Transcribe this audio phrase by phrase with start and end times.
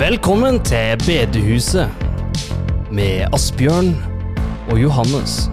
[0.00, 1.86] Velkommen til bedehuset
[2.90, 3.92] med Asbjørn
[4.72, 5.46] og Johannes.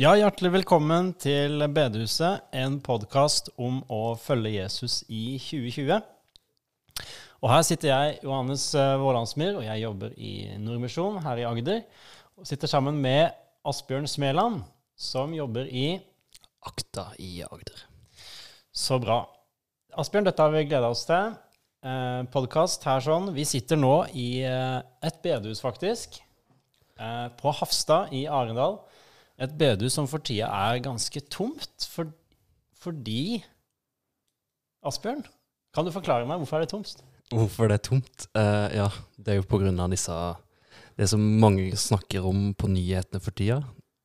[0.00, 6.00] Ja, hjertelig velkommen til Bedehuset, en podkast om å følge Jesus i 2020.
[7.44, 10.34] Og her sitter jeg, Johannes eh, Vålandsmyr, og jeg jobber i
[10.64, 11.84] Nordmisjon her i Agder.
[12.40, 13.36] Og sitter sammen med
[13.68, 14.62] Asbjørn Smeland,
[14.96, 15.98] som jobber i
[16.66, 17.86] Akta i Agder.
[18.74, 19.22] Så bra.
[19.96, 21.34] Asbjørn, dette har vi gleda oss til.
[21.86, 23.30] Eh, Podkast her sånn.
[23.36, 26.18] Vi sitter nå i eh, et bedehus, faktisk.
[26.98, 28.80] Eh, på Hafstad i Arendal.
[29.38, 32.10] Et bedehus som for tida er ganske tomt, for,
[32.80, 33.42] fordi
[34.86, 35.24] Asbjørn,
[35.74, 37.02] kan du forklare meg hvorfor er det tomt?
[37.34, 38.28] Hvorfor det er tomt?
[38.38, 40.14] Eh, ja, det er jo på grunn av disse
[40.96, 43.58] Det som mange snakker om på nyhetene for tida.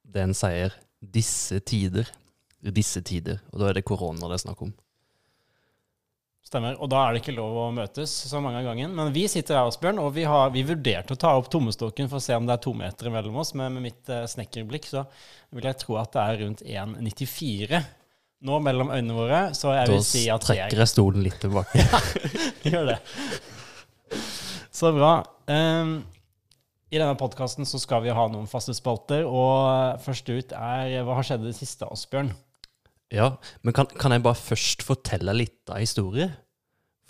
[0.03, 2.09] Det en sier 'disse tider'.
[2.61, 3.41] Disse tider.
[3.51, 4.73] Og da er det korona det er snakk om.
[6.51, 6.75] Stemmer.
[6.83, 8.91] Og da er det ikke lov å møtes så mange av gangen.
[8.97, 12.19] Men vi sitter her, Asbjørn, og vi, har, vi vurderte å ta opp tommestokken for
[12.19, 13.53] å se om det er to meter mellom oss.
[13.55, 15.05] Men med mitt eh, snekkerblikk så
[15.55, 17.81] vil jeg tro at det er rundt 1,94
[18.41, 19.41] nå mellom øynene våre.
[19.55, 21.81] Så jeg Da vil si at er trekker jeg stolen litt tilbake.
[21.85, 22.03] ja,
[22.73, 22.99] Gjør det.
[24.75, 25.15] Så bra.
[25.47, 26.01] Um,
[26.91, 31.21] I denne podkasten så skal vi ha noen faste spalter, og først ut er Hva
[31.21, 32.33] har skjedd i det siste, Asbjørn?
[33.11, 33.27] Ja,
[33.61, 36.31] Men kan, kan jeg bare først fortelle litt av historien?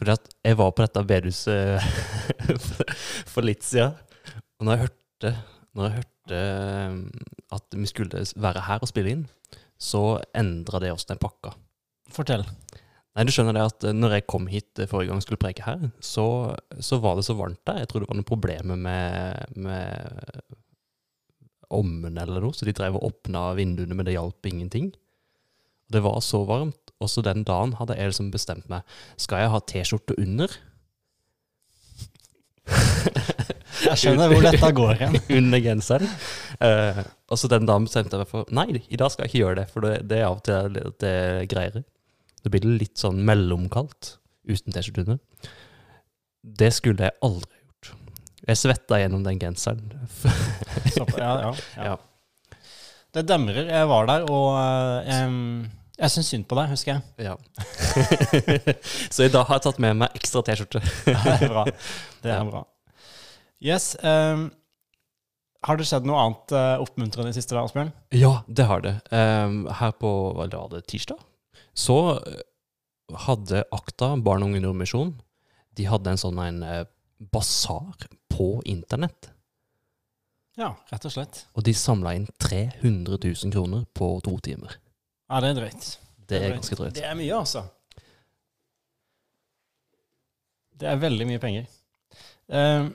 [0.01, 2.95] Fordi at jeg var på dette bedehuset for,
[3.35, 3.93] for litt siden.
[4.57, 5.33] Og når jeg hørte,
[5.77, 6.95] når jeg hørte eh,
[7.53, 9.27] at vi skulle være her og spille inn,
[9.81, 11.53] så endra det oss den pakka.
[12.11, 12.45] Fortell.
[13.11, 15.41] Nei, du skjønner det at eh, når jeg kom hit eh, forrige gang og skulle
[15.41, 16.25] preke her, så,
[16.79, 17.81] så var det så varmt der.
[17.83, 20.41] Jeg tror det var noen problemer med, med
[21.71, 24.91] ommen eller noe, så de drev og åpna vinduene, men det hjalp ingenting.
[25.91, 26.93] Det var så varmt.
[27.01, 28.85] Og så den dagen hadde jeg liksom bestemt meg.
[29.19, 30.53] Skal jeg ha T-skjorte under?
[33.81, 35.17] Jeg skjønner hvor dette går hen.
[35.39, 36.11] under genseren.
[36.61, 37.01] Uh,
[37.31, 39.59] og så den dagen bestemte jeg meg for Nei, i dag skal jeg ikke gjøre
[39.61, 41.15] det, for det, det er av og til det, det
[41.51, 41.81] greier.
[42.41, 44.15] Det blir litt sånn mellomkaldt
[44.49, 45.19] uten T-skjorte under.
[46.41, 47.91] Det skulle jeg aldri gjort.
[48.47, 49.91] Jeg svetta gjennom den genseren.
[50.95, 51.51] Ja, ja, ja.
[51.91, 51.99] Ja.
[53.11, 53.65] Det demrer.
[53.67, 55.65] Jeg var der, og em,
[56.01, 57.27] jeg syns synd på deg, husker jeg.
[57.29, 57.35] Ja.
[59.13, 60.81] så i dag har jeg tatt med meg ekstra T-skjorte.
[61.05, 61.65] Det er bra.
[62.23, 62.65] Det er bra.
[63.61, 63.91] Yes.
[64.01, 64.49] Um,
[65.61, 67.91] har det skjedd noe annet uh, oppmuntrende i siste, dag, Asbjørn?
[68.17, 68.95] Ja, det har det.
[69.13, 71.21] Um, her på hva var det, tirsdag
[71.73, 72.41] så eh,
[73.25, 75.13] hadde Akta, Barn og unge Nordmisjon,
[75.77, 76.87] de hadde en sånn en eh,
[77.31, 79.31] basar på internett.
[80.59, 81.45] Ja, rett og slett.
[81.55, 84.75] Og de samla inn 300 000 kroner på to timer.
[85.31, 85.85] Ja, det er drøyt.
[86.27, 86.97] Det er ganske drøyt.
[86.97, 87.63] Det er mye, altså.
[90.81, 91.69] Det er veldig mye penger.
[92.51, 92.89] Em,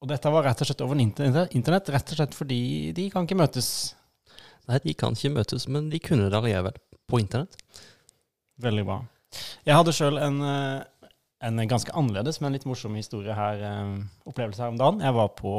[0.00, 2.60] og dette var rett og slett over internett, internett, rett og slett fordi
[2.96, 3.70] de kan ikke møtes.
[4.66, 6.78] Nei, de kan ikke møtes, men de kunne det allikevel
[7.10, 7.58] på internett.
[8.64, 9.00] Veldig bra.
[9.68, 11.10] Jeg hadde sjøl en, eh,
[11.46, 15.00] en ganske annerledes, men litt morsom historie her, eh, opplevelse her om dagen.
[15.04, 15.54] Jeg var på,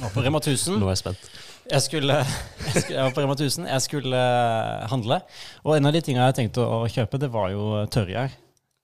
[0.00, 0.78] var på Rema 1000.
[0.80, 1.30] Nå er jeg spent.
[1.70, 3.66] Jeg skulle, jeg skulle Jeg var på Rema 1000.
[3.70, 5.20] Jeg skulle eh, handle.
[5.64, 8.36] Og en av de tingene jeg tenkte å kjøpe, det var jo tørrgjær.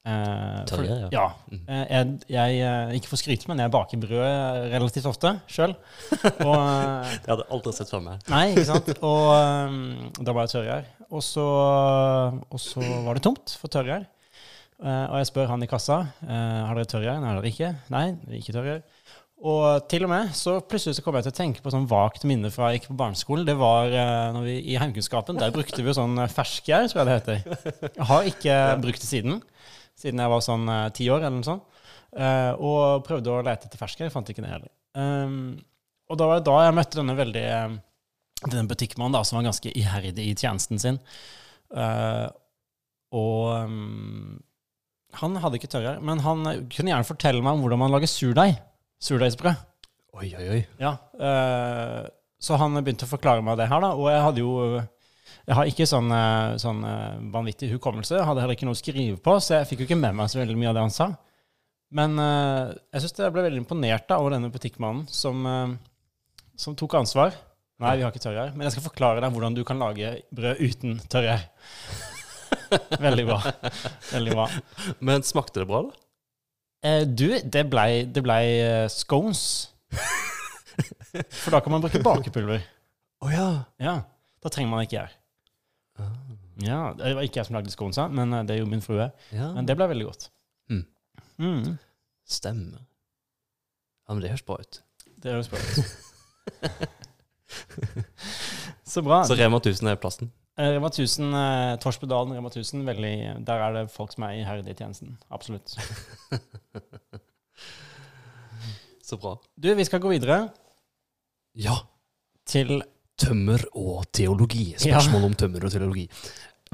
[0.07, 1.09] Eh, Tørrgjær, ja.
[1.17, 1.27] ja.
[1.51, 1.63] Mhm.
[1.67, 5.75] Eh, Jeg, jeg, eh, ikke for skryt, men jeg baker brød relativt ofte sjøl.
[6.13, 8.23] Det hadde jeg aldri sett for meg.
[8.31, 8.93] Nei, ikke sant?
[9.03, 10.93] Og da var jeg tørrgjær.
[11.07, 11.47] Og så,
[12.51, 14.07] og så var det tomt for tørrgjær.
[14.77, 17.21] Uh, og jeg spør han i kassa uh, har dere tørrgjær.
[17.23, 17.71] Nei, har dere ikke.
[17.95, 18.03] Nei,
[18.37, 18.83] ikke tørrgjær.
[19.45, 22.25] Og til og med så plutselig så kom jeg til å tenke på sånn vagt
[22.29, 23.45] minne fra jeg gikk på barneskolen.
[23.45, 25.37] Det var uh, når vi, i heimkunnskapen.
[25.41, 27.91] Der brukte vi jo sånn eh, ferskgjær, tror jeg det heter.
[27.99, 29.43] Jeg har ikke brukt det siden.
[29.97, 31.83] Siden jeg var sånn eh, ti år eller noe sånt.
[32.17, 34.09] Og prøvde å lete etter ferskgjær.
[34.15, 34.71] Fant ikke det heller.
[34.97, 35.59] Um,
[36.09, 37.49] og da var det da jeg møtte denne veldig
[38.47, 40.97] denne butikkmannen da, som var ganske iherdig i tjenesten sin.
[43.13, 44.39] Og um,
[45.21, 48.57] han hadde ikke tørrgjær, men han kunne gjerne fortelle meg om hvordan man lager surdeig.
[49.03, 49.65] Surdeigsbrød.
[50.17, 50.61] Oi, oi, oi.
[50.81, 52.07] Ja, eh,
[52.41, 53.93] så han begynte å forklare meg det her, da.
[53.97, 54.53] Og jeg hadde jo
[55.47, 58.17] Jeg har ikke sånn, eh, sånn eh, vanvittig hukommelse.
[58.19, 60.31] Jeg hadde heller ikke noe å skrive på, så jeg fikk jo ikke med meg
[60.31, 61.07] så veldig mye av det han sa.
[61.95, 65.77] Men eh, jeg syns jeg ble veldig imponert da, over denne butikkmannen som, eh,
[66.59, 67.37] som tok ansvar.
[67.79, 70.63] Nei, vi har ikke tørrgjær, men jeg skal forklare deg hvordan du kan lage brød
[70.65, 71.47] uten tørrgjær.
[73.07, 73.39] Veldig bra.
[74.11, 74.49] Veldig bra.
[75.05, 76.06] Men smakte det bra, da?
[76.87, 79.43] Eh, du, det blei ble eh, scones.
[81.43, 82.63] For da kan man bruke bakepulver.
[83.25, 83.47] Å ja.
[83.83, 83.95] Ja.
[84.45, 85.15] Da trenger man ikke gjær.
[85.99, 86.13] Ah,
[86.63, 89.09] Ja, Det var ikke jeg som lagde sconesa, men eh, det gjorde min frue.
[89.33, 90.29] ja, Men det ble veldig godt.
[90.71, 90.85] Mm.
[91.39, 91.77] Mm.
[92.27, 92.83] stemmer.
[94.07, 94.81] Ja, men det høres bra ut.
[95.23, 96.87] Det høres bra ut.
[98.87, 99.25] Så bra.
[99.27, 100.31] Så Rema 1000 er plassen?
[100.59, 103.15] Eh, Rema 1000, eh, Torsbudalen Rema 1000, veldig,
[103.47, 105.19] der er det folk som er iherdige i tjenesten.
[105.31, 105.75] Absolutt.
[109.07, 109.37] Så bra.
[109.55, 110.49] Du, vi skal gå videre
[111.55, 111.77] Ja.
[112.47, 112.83] til
[113.17, 114.75] Tømmer og teologi.
[114.77, 116.03] Spørsmål om tømmer og teologi.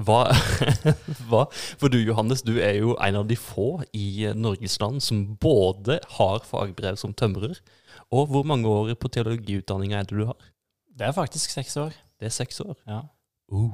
[0.02, 0.25] Hva,
[1.28, 5.20] hva For du Johannes, du er jo en av de få i Norges land som
[5.38, 7.61] både har fagbrev som tømrer,
[8.11, 10.49] og hvor mange år på teologiutdanninga er det du har?
[10.90, 11.93] Det er faktisk seks år.
[12.19, 12.75] Det er seks år.
[12.88, 13.02] Ja.
[13.52, 13.72] Uh,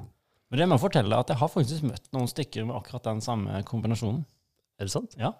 [0.50, 3.22] Men det må jeg fortelle at jeg har faktisk møtt noen stykker med akkurat den
[3.24, 4.24] samme kombinasjonen.
[4.78, 5.14] er det sant?
[5.18, 5.34] Ja.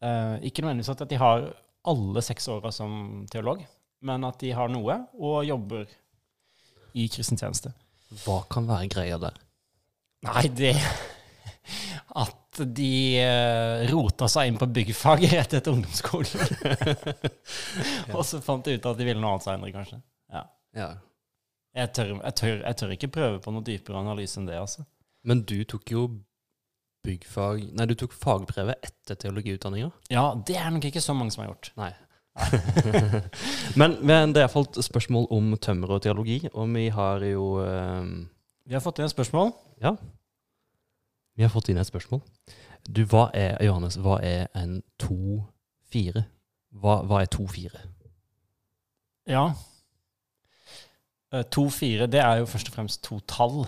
[0.00, 1.46] Eh, ikke nødvendigvis at de har
[1.90, 3.62] alle seks åra som teolog,
[4.00, 5.90] men at de har noe og jobber
[6.96, 7.72] i kristen tjeneste.
[8.24, 9.36] Hva kan være greia der?
[10.26, 10.74] Nei, det
[12.20, 16.42] At de uh, rota seg inn på byggfag rett etter ungdomsskolen.
[18.16, 20.00] Og så fant de ut at de ville noe annet seinere, kanskje.
[20.32, 20.42] Ja.
[20.76, 20.88] Ja.
[21.76, 24.84] Jeg tør, jeg, tør, jeg tør ikke prøve på noe dypere analyse enn det, altså.
[25.26, 26.06] Men du tok jo
[27.04, 29.90] byggfag Nei, du tok fagbrevet etter teologiutdanninga?
[30.12, 31.70] Ja, det er nok ikke så mange som har gjort.
[31.80, 31.92] Nei.
[33.80, 37.46] men, men det er iallfall et spørsmål om tømmer og teologi, og vi har jo
[37.64, 38.12] um...
[38.66, 39.52] Vi har fått inn et spørsmål.
[39.82, 39.94] Ja.
[41.36, 42.20] Vi har fått inn et spørsmål.
[42.88, 46.22] Du, hva er, Johannes, hva er en 2-4?
[46.80, 47.82] Hva, hva er 2-4?
[49.30, 49.50] Ja.
[51.32, 53.62] Eh, To fire, det er jo først og fremst to tall.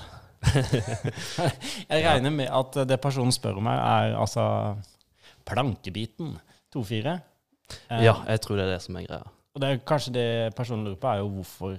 [1.92, 4.44] jeg regner med at det personen spør om her, er altså
[5.46, 6.34] plankebiten.
[6.74, 7.18] To fire.
[7.90, 9.30] Eh, Ja, jeg tror det er det som er greia.
[9.54, 11.74] Og det er kanskje det personen lurer på, er jo hvorfor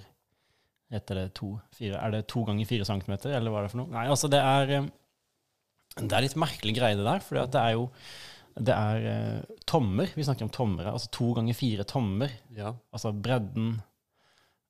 [0.94, 1.98] heter det to fire.
[1.98, 3.92] Er det to ganger fire centimeter, eller hva er det for noe?
[3.96, 4.92] Nei, altså det er eh,
[5.98, 7.20] Det er litt merkelig greie, det der.
[7.26, 7.88] For det er jo
[8.54, 10.12] det er eh, tommer.
[10.14, 10.92] Vi snakker om tommer.
[10.92, 12.30] Altså to ganger fire tommer.
[12.54, 12.76] Ja.
[12.94, 13.82] Altså bredden eh,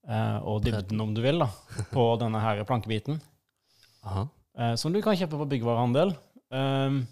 [0.03, 1.49] og dybden, om du vil, da,
[1.93, 3.21] på denne her plankebiten.
[4.03, 4.27] Aha.
[4.59, 6.13] Eh, som du kan kjøpe på byggevarehandel.
[6.53, 7.03] Um,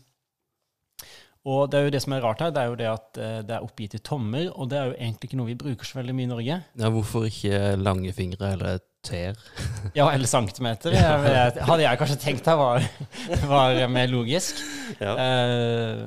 [1.50, 3.40] og det er jo det som er rart her, det er jo det at eh,
[3.48, 5.98] det er oppgitt i tommer, og det er jo egentlig ikke noe vi bruker så
[5.98, 6.58] veldig mye i Norge.
[6.62, 6.92] ja.
[6.94, 9.40] Hvorfor ikke lange fingre eller ter?
[9.98, 10.94] Ja, eller centimeter.
[10.94, 12.86] Jeg, jeg, hadde jeg kanskje tenkt her var,
[13.56, 14.62] var mer logisk.
[15.00, 15.16] Ja.
[15.16, 16.04] Eh,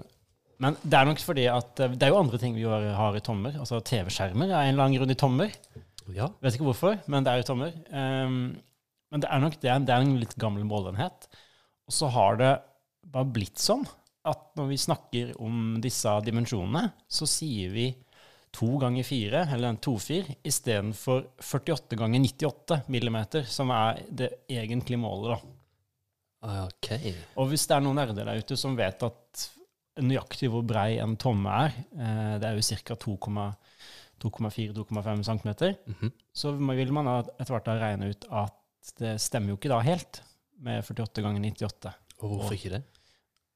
[0.63, 3.25] men det er nok fordi at eh, det er jo andre ting vi har i
[3.25, 3.59] tommer.
[3.59, 5.51] Altså TV-skjermer er en lang runde i tommer.
[6.13, 6.29] Ja.
[6.45, 7.75] Vet ikke hvorfor, men det er jo tommer.
[7.89, 8.39] Um,
[9.15, 11.29] men det er nok det, det er en litt gammel målenhet.
[11.89, 12.53] Og så har det
[13.15, 13.85] bare blitt sånn
[14.25, 17.91] at når vi snakker om disse dimensjonene, så sier vi
[18.55, 25.01] to ganger fire, eller en tofir, istedenfor 48 ganger 98 millimeter, som er det egentlige
[25.03, 25.59] målet, da.
[26.45, 26.91] Ah, Ok.
[27.41, 29.45] Og hvis det er noen nerder der ute som vet at
[30.05, 32.97] nøyaktig hvor brei en tomme er, eh, det er jo ca.
[34.25, 35.51] 2,4-2,5 cm,
[35.87, 36.13] Mhm.
[36.35, 40.23] så vil man etter hvert da regne ut at det stemmer jo ikke da helt
[40.65, 41.93] med 48 ganger 98.
[42.23, 42.83] Og hvorfor ikke det?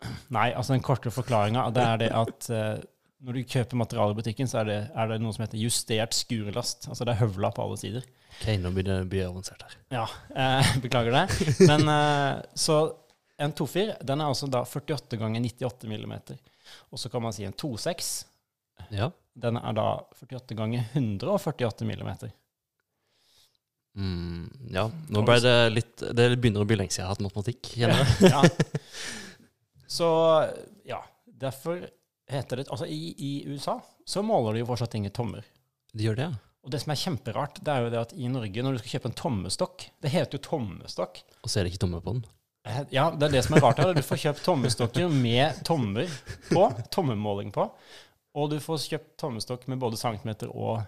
[0.37, 2.79] Nei, altså den korte forklaringa er det at uh,
[3.21, 6.15] når du kjøper materiale i butikken, så er det, er det noe som heter justert
[6.15, 6.87] skurelast.
[6.89, 8.05] Altså det er høvla på alle sider.
[8.37, 9.75] Ok, nå begynner det å bli avansert her.
[9.91, 10.05] Ja,
[10.45, 11.25] eh, beklager det.
[11.67, 12.77] Men eh, så
[13.43, 16.39] en 2,4 den er altså da 48 ganger 98 millimeter.
[16.93, 18.13] Og så kan man si en 2,6
[18.95, 19.11] Ja.
[19.39, 19.87] den er da
[20.19, 22.31] 48 ganger 148 millimeter.
[23.99, 24.85] Mm, ja.
[25.11, 27.71] Nå ble det litt Det begynner å bli lenge siden jeg har hatt matematikk.
[28.31, 28.43] ja.
[29.91, 30.09] Så
[30.87, 31.81] ja, derfor
[32.29, 35.45] heter det Altså i, i USA så måler de jo fortsatt ting i tommer.
[35.93, 36.37] De gjør det, ja.
[36.65, 38.95] Og det som er kjemperart, det er jo det at i Norge, når du skal
[38.97, 41.21] kjøpe en tommestokk Det heter jo tommestokk.
[41.43, 42.23] Og så er det ikke tomme på den.
[42.69, 43.93] Eh, Ja, det er det som er rart her.
[43.97, 46.09] Du får kjøpt tommestokker med tommer
[46.49, 47.67] på, tommemåling på.
[48.37, 50.83] Og du får kjøpt tommestokk med både centimeter og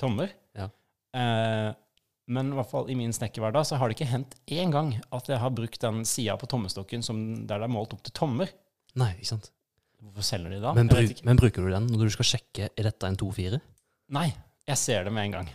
[0.00, 0.30] tommer.
[0.56, 0.68] Ja.
[1.16, 1.70] Eh,
[2.30, 5.26] men i hvert fall i min snekkerhverdag så har det ikke hendt én gang at
[5.28, 8.52] jeg har brukt den sida på tommestokken som der det er målt opp til tommer.
[9.00, 9.50] Nei, ikke sant.
[10.00, 10.70] Hvorfor selger de da?
[10.78, 13.58] Men, bruk, men bruker du den når du skal sjekke er dette en 2-4?
[14.16, 14.28] Nei,
[14.70, 15.50] jeg ser det med en gang.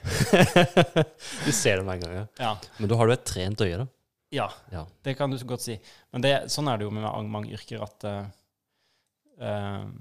[1.45, 2.25] du ser det med en gang, ja.
[2.43, 3.88] Ja, Men da har du et trent øye, da.
[4.36, 4.84] ja Ja.
[5.07, 5.79] det kan du godt si.
[6.13, 8.27] Men det, sånn er det jo med mange, yrker at uh,
[9.39, 9.95] Jeg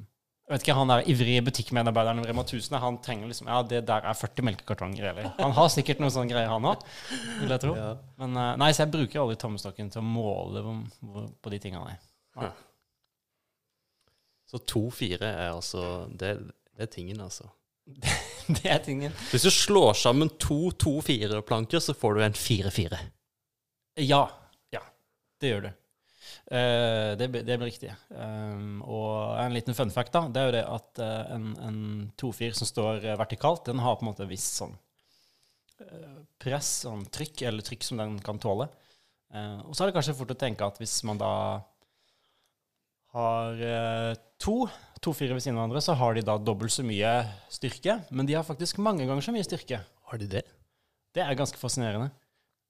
[0.52, 4.04] vet ikke, Han der ivrige butikkmedarbeideren i Rema 1000 han trenger liksom, ja, det der
[4.10, 5.06] er 40 melkekartonger.
[5.10, 5.30] Eller.
[5.38, 6.84] Han har sikkert noen sånne greier, han òg,
[7.40, 7.72] vil jeg tro.
[7.78, 7.90] Ja.
[8.20, 10.64] Men eh, nei, så jeg bruker aldri tommestokken til å måle
[11.40, 11.96] på de tingene.
[12.40, 12.50] Nei.
[14.50, 16.36] Så 2-4 er altså det,
[16.76, 17.48] det er tingen, altså.
[18.44, 19.12] Det er tingen.
[19.30, 22.98] Hvis du slår sammen to 2-4-planker, så får du en fire-fire.
[24.04, 24.26] Ja.
[24.74, 24.82] Ja,
[25.40, 25.70] det gjør du.
[26.50, 27.92] Eh, det, det blir riktig.
[28.10, 31.78] Um, og en liten fun fact, da, det er jo det at eh, en, en
[32.20, 34.76] tofir som står eh, vertikalt, den har på en måte et visst sånn
[36.40, 38.68] press, sånn trykk, eller trykk som den kan tåle.
[39.34, 41.30] Og så er det kanskje fort å tenke at hvis man da
[43.16, 43.58] har
[44.40, 44.54] to,
[45.02, 47.10] to fire ved siden av hverandre, så har de da dobbelt så mye
[47.52, 49.82] styrke, men de har faktisk mange ganger så mye styrke.
[49.82, 50.44] Har de det?
[51.12, 52.12] Det er ganske fascinerende.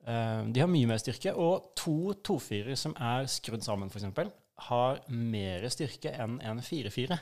[0.05, 4.33] Eh, de har mye mer styrke, og to tofirer som er skrudd sammen, f.eks.,
[4.69, 7.19] har mer styrke enn en firefire.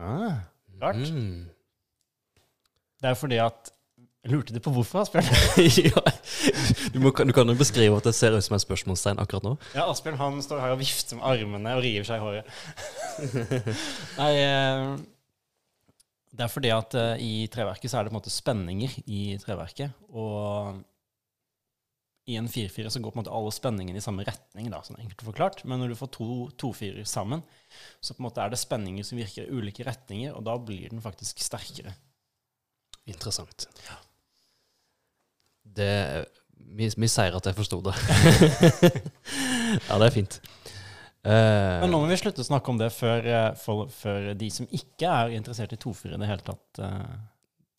[0.00, 0.46] Ah,
[0.80, 1.02] rart.
[1.10, 1.50] Mm.
[3.00, 3.74] Det er fordi at
[4.28, 5.24] Lurte du på hvorfor, Asbjørn?
[5.80, 6.00] ja.
[6.92, 9.54] du, må, du kan jo beskrive at det ser ut som en spørsmålstegn akkurat nå.
[9.72, 12.50] Ja, Asbjørn han står her og vifter med armene og river seg i håret.
[14.20, 14.84] Nei, eh,
[16.36, 19.22] det er fordi at eh, i treverket så er det på en måte spenninger i
[19.40, 19.96] treverket.
[20.12, 20.82] Og
[22.30, 25.00] i en 4-4 så går på en måte alle spenningene i samme retning, da, sånn
[25.02, 25.64] enkelt forklart.
[25.68, 27.42] Men når du får to 4-er sammen,
[28.00, 30.92] så på en måte er det spenninger som virker i ulike retninger, og da blir
[30.92, 31.96] den faktisk sterkere.
[33.10, 33.66] Interessant.
[35.64, 35.90] Det
[36.60, 37.94] Vi, vi sier at jeg forsto det.
[39.88, 40.40] ja, det er fint.
[41.20, 44.46] Uh, Men nå må vi slutte å snakke om det før, eh, for, før de
[44.52, 47.16] som ikke er interessert i tofirer i det hele tatt, uh,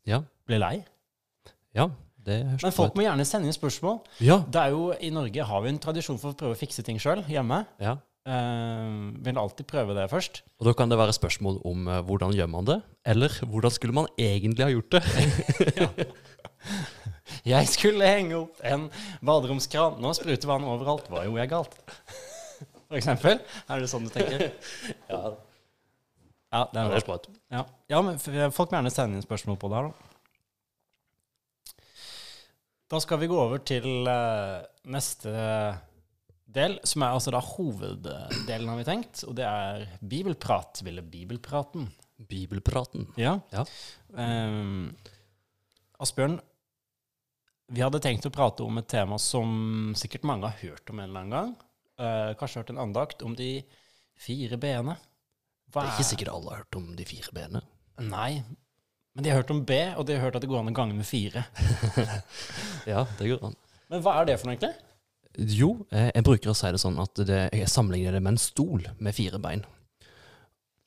[0.09, 0.75] ja, blir lei.
[1.77, 1.87] ja,
[2.25, 3.99] Men folk må gjerne sende inn spørsmål.
[4.21, 4.41] Ja.
[4.45, 7.01] Det er jo, I Norge har vi en tradisjon for å prøve å fikse ting
[7.01, 7.65] sjøl hjemme.
[7.81, 7.97] ja.
[8.21, 10.43] Uh, vil alltid prøve det først.
[10.61, 12.75] Og da kan det være spørsmål om uh, hvordan gjør man det,
[13.09, 16.05] eller hvordan skulle man egentlig ha gjort det?
[17.49, 18.89] Jeg skulle henge opp en
[19.25, 19.97] baderomskran.
[20.03, 21.07] Nå spruter vann overalt.
[21.09, 21.77] Hva gjorde jeg galt?
[22.91, 23.39] For eksempel.
[23.71, 24.51] Er det sånn du tenker?
[25.11, 25.33] Ja,
[26.51, 27.27] Ja, det er ja, det er.
[27.55, 30.10] Ja, ja men folk må gjerne sende inn spørsmål på det her, da.
[32.91, 34.59] Da skal vi gå over til uh,
[34.91, 35.31] neste
[36.51, 39.21] del, som er altså da hoveddelen, har vi tenkt.
[39.29, 40.81] Og det er bibelprat.
[40.83, 41.87] Ville bibelpraten.
[42.19, 43.07] Bibelpraten.
[43.15, 43.37] Ja.
[43.53, 43.63] Ja.
[44.11, 44.91] Um,
[46.03, 46.35] Asbjørn,
[47.71, 51.07] vi hadde tenkt å prate om et tema som sikkert mange har hørt om en
[51.07, 51.53] eller annen gang.
[52.01, 53.53] Uh, kanskje hørt en andakt om de
[54.19, 54.97] fire b-ene.
[55.71, 57.63] Det er ikke sikkert alle har hørt om de fire benene.
[58.03, 58.41] Nei,
[59.13, 60.75] men de har hørt om B, og de har hørt at det går an å
[60.75, 61.43] gange med fire.
[62.89, 63.57] Ja, det går an.
[63.91, 64.71] Men hva er det for noe, egentlig?
[65.51, 68.41] Jo, eh, jeg bruker å si det sånn at det, jeg sammenligner det med en
[68.41, 69.61] stol med fire bein.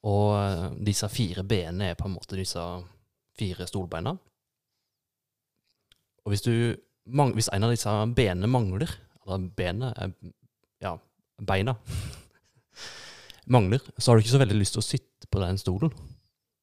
[0.09, 2.65] Og eh, disse fire benene er på en måte disse
[3.39, 4.15] fire stolbeina.
[6.25, 6.75] Og hvis, du,
[7.37, 8.91] hvis en av disse benene mangler,
[9.25, 10.13] eller benet er
[10.85, 10.97] ja,
[11.45, 11.77] beina
[13.55, 15.93] mangler, så har du ikke så veldig lyst til å sitte på den stolen,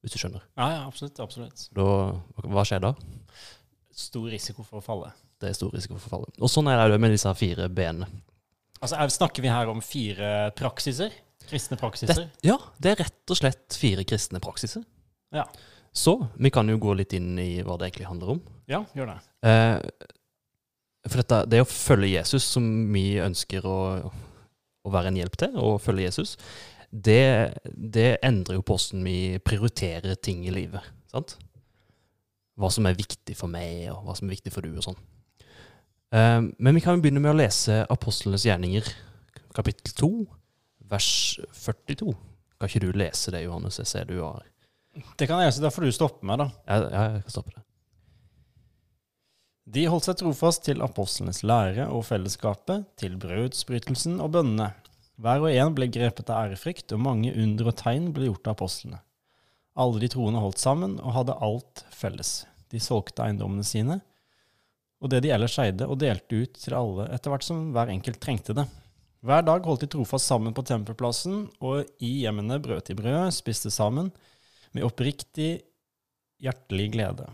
[0.02, 0.44] hvis du skjønner.
[0.58, 1.20] Ja, ja, absolutt.
[1.22, 1.66] absolutt.
[1.76, 1.86] Da,
[2.42, 2.92] hva skjer da?
[3.94, 5.12] Stor risiko for å falle.
[5.42, 6.32] Det er stor risiko for å falle.
[6.42, 8.08] Og sånn er det med disse fire benene.
[8.82, 11.14] Altså, er, Snakker vi her om fire praksiser?
[11.50, 12.26] Kristne praksiser?
[12.46, 14.84] Ja, det er rett og slett fire kristne praksiser.
[15.34, 15.46] Ja.
[15.92, 18.42] Så vi kan jo gå litt inn i hva det egentlig handler om.
[18.70, 19.18] Ja, gjør det.
[19.48, 20.08] Eh,
[21.08, 23.78] for dette, det å følge Jesus, som vi ønsker å,
[24.86, 26.36] å være en hjelp til, å følge Jesus,
[26.92, 30.84] det, det endrer jo på hvordan vi prioriterer ting i livet.
[31.08, 31.38] sant?
[32.60, 35.00] Hva som er viktig for meg, og hva som er viktig for du, og sånn.
[36.12, 38.92] Eh, men vi kan begynne med å lese Apostlenes gjerninger,
[39.56, 40.12] kapittel 2,
[40.92, 41.08] vers
[41.64, 42.12] 42.
[42.60, 43.80] Kan ikke du lese det, Johannes?
[43.80, 44.44] Jeg ser du har
[45.18, 46.50] Det kan jeg så da får du stoppe meg, da.
[46.68, 47.64] Ja, jeg kan stoppe det.
[49.72, 54.72] De holdt seg trofast til apostlenes lære og fellesskapet, til brødsbrytelsen og bønnene.
[55.22, 58.56] Hver og en ble grepet av ærefrykt, og mange under og tegn ble gjort av
[58.56, 59.02] apostlene.
[59.78, 62.42] Alle de troende holdt sammen og hadde alt felles.
[62.72, 64.00] De solgte eiendommene sine
[65.02, 68.20] og det de ellers eide, og delte ut til alle etter hvert som hver enkelt
[68.22, 68.68] trengte det.
[69.22, 73.70] Hver dag holdt de trofast sammen på tempelplassen, og i hjemmene brøt de brød, spiste
[73.74, 74.12] sammen,
[74.72, 75.64] med oppriktig,
[76.42, 77.26] hjertelig glede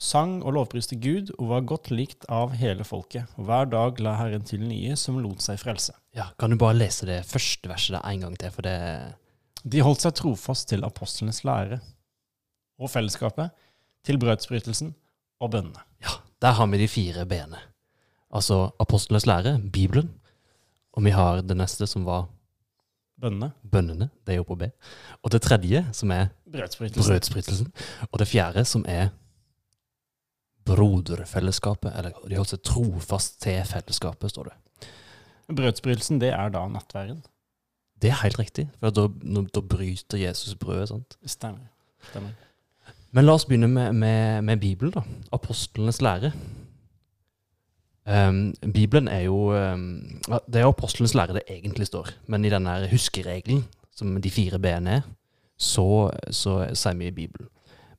[0.00, 3.28] sang og lovpriste Gud og var godt likt av hele folket.
[3.36, 5.92] Og hver dag la Herren til nye som lot seg frelse.
[6.16, 8.76] Ja, Kan du bare lese det første verset der en gang til, for det
[9.62, 11.80] De holdt seg trofast til apostlenes lære
[12.80, 13.50] og fellesskapet,
[14.08, 14.94] til brødsbrytelsen
[15.44, 15.82] og bønnene.
[16.00, 17.58] Ja, der har vi de fire b-ene.
[18.32, 20.08] Altså apostlenes lære, Bibelen,
[20.96, 22.30] og vi har det neste som var
[23.20, 24.70] Bønnene, bønnene, det er jo på B.
[25.20, 27.04] Og det tredje, som er brødsbrytelsen.
[27.04, 27.72] brødsbrytelsen.
[28.08, 29.10] Og det fjerde, som er
[30.68, 31.92] broderfellesskapet.
[31.96, 34.88] Eller de holdt seg trofast til fellesskapet, står det.
[35.50, 37.22] Brødsbrytelsen, det er da nattverden.
[38.00, 39.08] Det er helt riktig, for da,
[39.54, 40.88] da bryter Jesus brødet.
[40.88, 41.18] sant?
[41.26, 41.66] Stemmer.
[42.10, 42.32] Stemmer.
[43.12, 45.02] Men la oss begynne med, med, med Bibelen, da.
[45.32, 46.32] Apostlenes lære.
[48.06, 52.50] Um, Bibelen er jo um, Det er jo apostlenes lære det egentlig står, men i
[52.50, 55.02] denne huskeregelen, som de fire b-ene er,
[55.58, 57.50] så, så sier vi i Bibelen.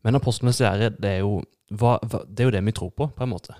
[0.04, 3.24] Men apostlenes lære, det er, jo, hva, det er jo det vi tror på, på
[3.26, 3.56] en måte.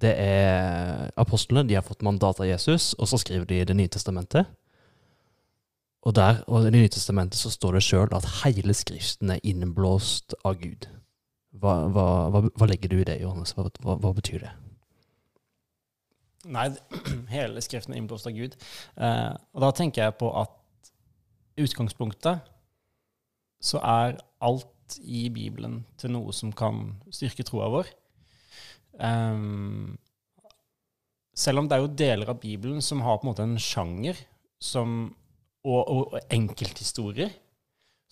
[0.00, 3.88] Det er Apostlene de har fått mandat av Jesus, og så skriver de Det nye
[3.88, 4.48] testamentet.
[6.04, 9.40] Og der, og i Det nye testamentet så står det sjøl at hele Skriften er
[9.42, 10.88] innblåst av Gud.
[11.54, 12.04] Hva, hva,
[12.50, 13.54] hva, legger du i det, Johannes?
[13.54, 14.50] Hva, hva betyr det?
[16.50, 16.66] Nei,
[17.36, 18.58] hele Skriften er innblåst av Gud.
[18.98, 20.60] Eh, og da tenker jeg på at
[21.54, 22.42] i utgangspunktet
[23.64, 27.90] så er alt i Bibelen til noe som kan styrke troa vår.
[28.94, 29.96] Um,
[31.34, 34.20] selv om det er jo deler av Bibelen som har på en måte en sjanger
[34.62, 35.08] som,
[35.66, 37.32] og, og, og enkelthistorier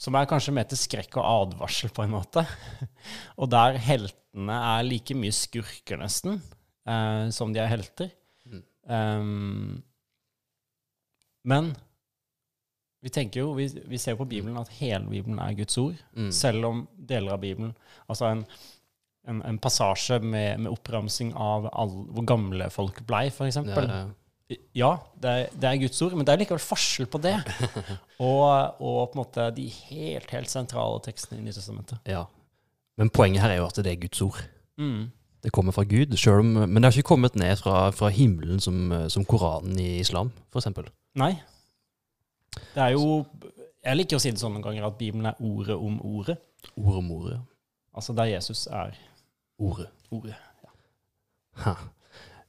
[0.03, 2.43] som er kanskje mer til skrekk og advarsel, på en måte.
[3.41, 6.41] og der heltene er like mye skurker, nesten,
[6.89, 8.11] uh, som de er helter.
[8.49, 8.65] Mm.
[8.83, 9.83] Um,
[11.47, 11.73] men
[13.03, 16.31] vi tenker jo, vi, vi ser på Bibelen at hele Bibelen er Guds ord, Mm.
[16.33, 17.73] selv om deler av Bibelen
[18.11, 18.45] Altså en,
[19.29, 23.89] en, en passasje med, med oppramsing av all, hvor gamle folk blei, eksempel.
[23.91, 24.11] er,
[24.77, 27.35] Ja, det er, det er Guds ord, men det er likevel forskjell på det
[28.21, 31.99] og, og på en måte de helt, helt sentrale tekstene i Nytestamentet.
[32.07, 32.25] ja.
[33.01, 34.37] Men poenget her er jo at det er Guds ord.
[34.77, 35.07] Mm.
[35.43, 38.93] Det kommer fra Gud, om, men det har ikke kommet ned fra, fra himmelen som,
[39.09, 40.69] som Koranen i islam, f.eks.
[41.17, 41.33] Nei.
[42.75, 43.25] Det er jo
[43.85, 46.37] Jeg liker å si det sånn noen ganger at Bibelen er ordet om ordet.
[46.77, 47.41] Ord om ordet.
[47.95, 48.95] Altså der Jesus er
[49.59, 49.89] Ordet.
[50.11, 50.37] ordet.
[51.65, 51.75] Ha.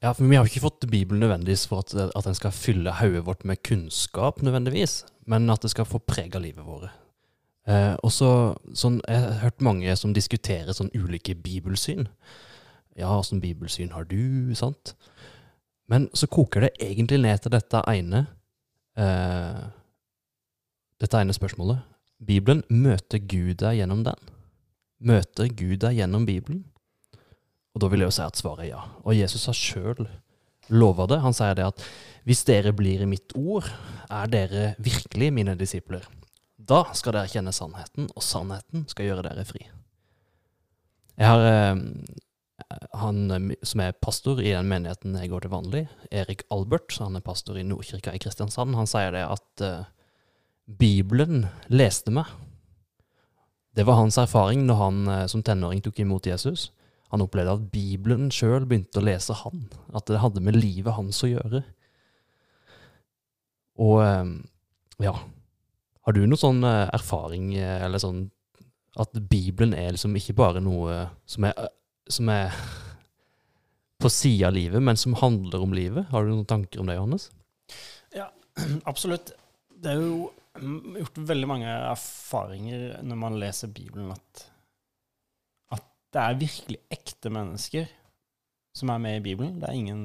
[0.03, 3.25] Ja, for vi har ikke fått Bibelen nødvendigvis for at, at den skal fylle hodet
[3.25, 6.89] vårt med kunnskap, nødvendigvis, men at det skal få prege livet vårt.
[7.67, 8.29] Eh, og så,
[8.75, 12.07] sånn, Jeg har hørt mange som diskuterer sånn ulike bibelsyn.
[12.99, 14.53] Ja, åssen bibelsyn har du?
[14.55, 14.93] sant?
[15.89, 18.25] Men så koker det egentlig ned til dette ene
[18.97, 19.63] eh,
[21.03, 21.81] Dette ene spørsmålet.
[22.23, 24.29] Bibelen, møter Gud deg gjennom den?
[25.03, 26.63] Møter Gud deg gjennom Bibelen?
[27.73, 28.83] Og da vil jeg jo si at svaret er ja.
[29.03, 30.05] Og Jesus har sjøl
[30.71, 31.19] lova det.
[31.25, 31.83] Han sier det at
[32.23, 33.67] hvis dere blir i mitt ord,
[34.07, 36.05] er dere virkelig mine disipler.
[36.55, 39.65] Da skal dere kjenne sannheten, og sannheten skal gjøre dere fri.
[41.19, 41.81] Jeg har eh,
[43.01, 47.19] han eh, som er pastor i den menigheten jeg går til vanlig, Erik Albert, han
[47.19, 49.91] er pastor i Nordkirka i Kristiansand, han sier det at eh,
[50.65, 52.29] Bibelen leste meg.
[53.75, 56.69] Det var hans erfaring når han eh, som tenåring tok imot Jesus.
[57.13, 59.65] Han opplevde at Bibelen sjøl begynte å lese han.
[59.93, 61.63] At det hadde med livet hans å gjøre.
[63.81, 64.33] Og eh,
[65.01, 65.15] ja
[66.05, 68.27] Har du noen sånn eh, erfaring, eller sånn
[69.01, 71.69] at Bibelen er liksom ikke bare noe som er,
[72.05, 72.53] som er
[73.97, 76.05] på sida av livet, men som handler om livet?
[76.11, 77.31] Har du noen tanker om det, Johannes?
[78.13, 78.29] Ja,
[78.91, 79.33] Absolutt.
[79.81, 80.29] Det er jo
[80.61, 84.43] gjort veldig mange erfaringer når man leser Bibelen, at,
[85.73, 87.87] at det er virkelig ekte mennesker
[88.73, 89.59] som er med i Bibelen.
[89.61, 90.03] Det er ingen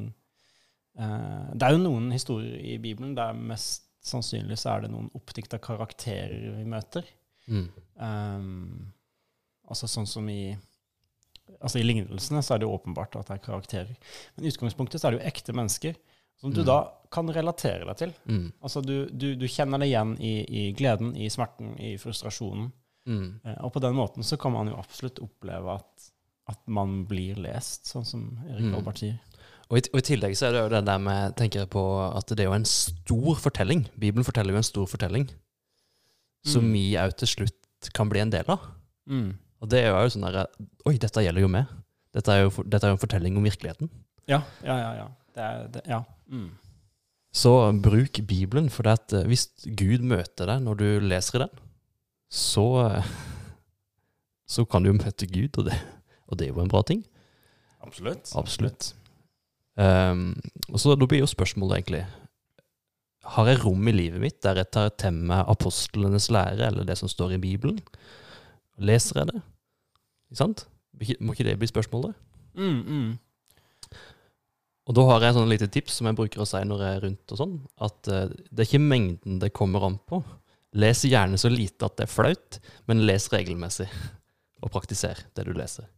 [1.00, 5.10] uh, Det er jo noen historier i Bibelen der mest sannsynlig så er det noen
[5.16, 7.08] oppdikta karakterer vi møter.
[7.48, 7.68] Mm.
[7.96, 8.92] Um,
[9.68, 10.56] altså sånn som i
[11.64, 13.94] Altså I lignelsene så er det jo åpenbart at det er karakterer.
[14.36, 15.96] Men i utgangspunktet så er det jo ekte mennesker
[16.40, 16.66] som du Mm.
[16.66, 16.78] da
[17.10, 18.12] kan relatere deg til.
[18.28, 18.52] Mm.
[18.62, 22.70] Altså du, du, du kjenner det igjen i, i gleden, i smerten, i frustrasjonen.
[23.08, 23.40] Mm.
[23.44, 26.10] Eh, og på den måten så kan man jo absolutt oppleve at,
[26.52, 28.74] at man blir lest, sånn som Erik Mm.
[28.76, 29.18] Albert sier.
[29.70, 31.82] Og i, og I tillegg så er det jo det der med tenker jeg på
[32.16, 33.86] at det er jo en stor fortelling.
[34.00, 35.26] Bibelen forteller jo en stor fortelling,
[36.46, 36.72] som Mm.
[36.72, 38.60] vi òg til slutt kan bli en del av.
[39.08, 39.34] Mm.
[39.60, 40.46] Og det er jo sånn der
[40.86, 41.66] Oi, dette gjelder jo meg.
[42.14, 43.90] Dette er jo, dette er jo en fortelling om virkeligheten.
[44.28, 44.92] Ja, ja, ja.
[45.02, 45.08] ja.
[45.38, 46.02] Det er, det, ja.
[46.26, 46.50] Mm.
[47.34, 47.52] Så
[47.84, 49.46] bruk Bibelen, for at eh, hvis
[49.78, 51.64] Gud møter deg når du leser i den,
[52.28, 52.66] så,
[54.54, 55.78] så kan du jo møte Gud, og det,
[56.26, 57.04] og det er jo en bra ting.
[57.84, 58.32] Absolutt.
[58.36, 58.94] Absolutt.
[59.78, 60.32] Um,
[60.72, 62.00] og så Da blir jo spørsmålet egentlig
[63.22, 66.96] Har jeg rom i livet mitt der jeg tar til meg apostlenes lære, eller det
[66.98, 67.78] som står i Bibelen?
[68.82, 69.42] Leser jeg det?
[70.26, 70.66] Ikke sant?
[71.20, 72.18] Må ikke det bli spørsmålet?
[72.58, 73.12] Mm, mm.
[74.88, 77.02] Og da har jeg sånn lite tips som jeg bruker å si når jeg er
[77.04, 80.22] rundt og sånn, at uh, det er ikke mengden det kommer an på.
[80.80, 83.88] Les gjerne så lite at det er flaut, men les regelmessig,
[84.64, 85.88] og praktiser det du leser.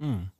[0.00, 0.30] Mm.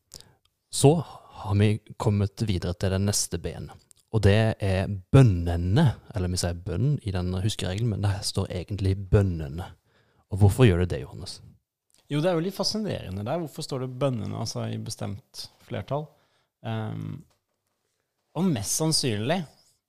[0.73, 0.95] Så
[1.43, 3.69] har vi kommet videre til det neste ben,
[4.11, 8.97] og det er bønnene, eller vi sier bønn i den huskeregelen, men det står egentlig
[9.13, 9.69] bønnene.
[10.33, 11.39] Og hvorfor gjør det det, Johannes?
[12.11, 13.39] Jo, det er jo litt fascinerende der.
[13.43, 16.09] Hvorfor står det bønnene altså, i bestemt flertall?
[16.67, 17.23] Um,
[18.39, 19.41] og mest sannsynlig,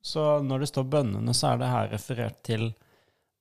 [0.01, 2.71] så når det står bønnene, så er det her referert til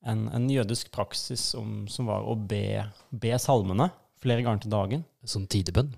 [0.04, 3.90] en, en jødisk praksis om, som var å be, be salmene
[4.20, 5.04] flere ganger til dagen.
[5.24, 5.92] Som tidebønn.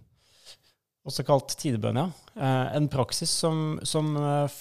[1.07, 2.09] Også kalt tidebønn, ja.
[2.37, 4.61] Eh, en praksis som, som eh,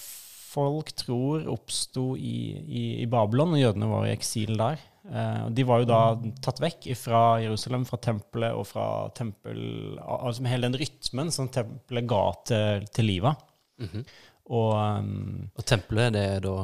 [0.52, 4.82] folk tror oppsto i, i, i Babylon, og jødene var i eksil der.
[5.10, 6.00] Eh, de var jo da
[6.44, 8.84] tatt vekk fra Jerusalem, fra tempelet og fra
[9.18, 13.42] tempel Altså hele den rytmen som tempelet ga til, til livet.
[13.82, 14.04] Mhm.
[14.52, 16.54] Og um, Og tempelet, det er da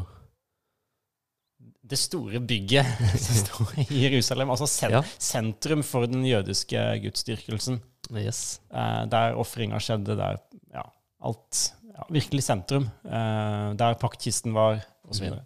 [1.89, 2.85] det store bygget
[3.25, 5.01] som står i Jerusalem, altså sen Ja.
[5.19, 7.81] sentrum for den jødiske gudsdyrkelsen,
[8.13, 8.61] Yes.
[8.73, 10.37] eh, der ofringa skjedde, der
[10.75, 10.83] ja,
[11.25, 12.85] alt ja, Virkelig sentrum.
[13.05, 15.31] Eh, der paktkisten var, osv.
[15.33, 15.41] Mhm.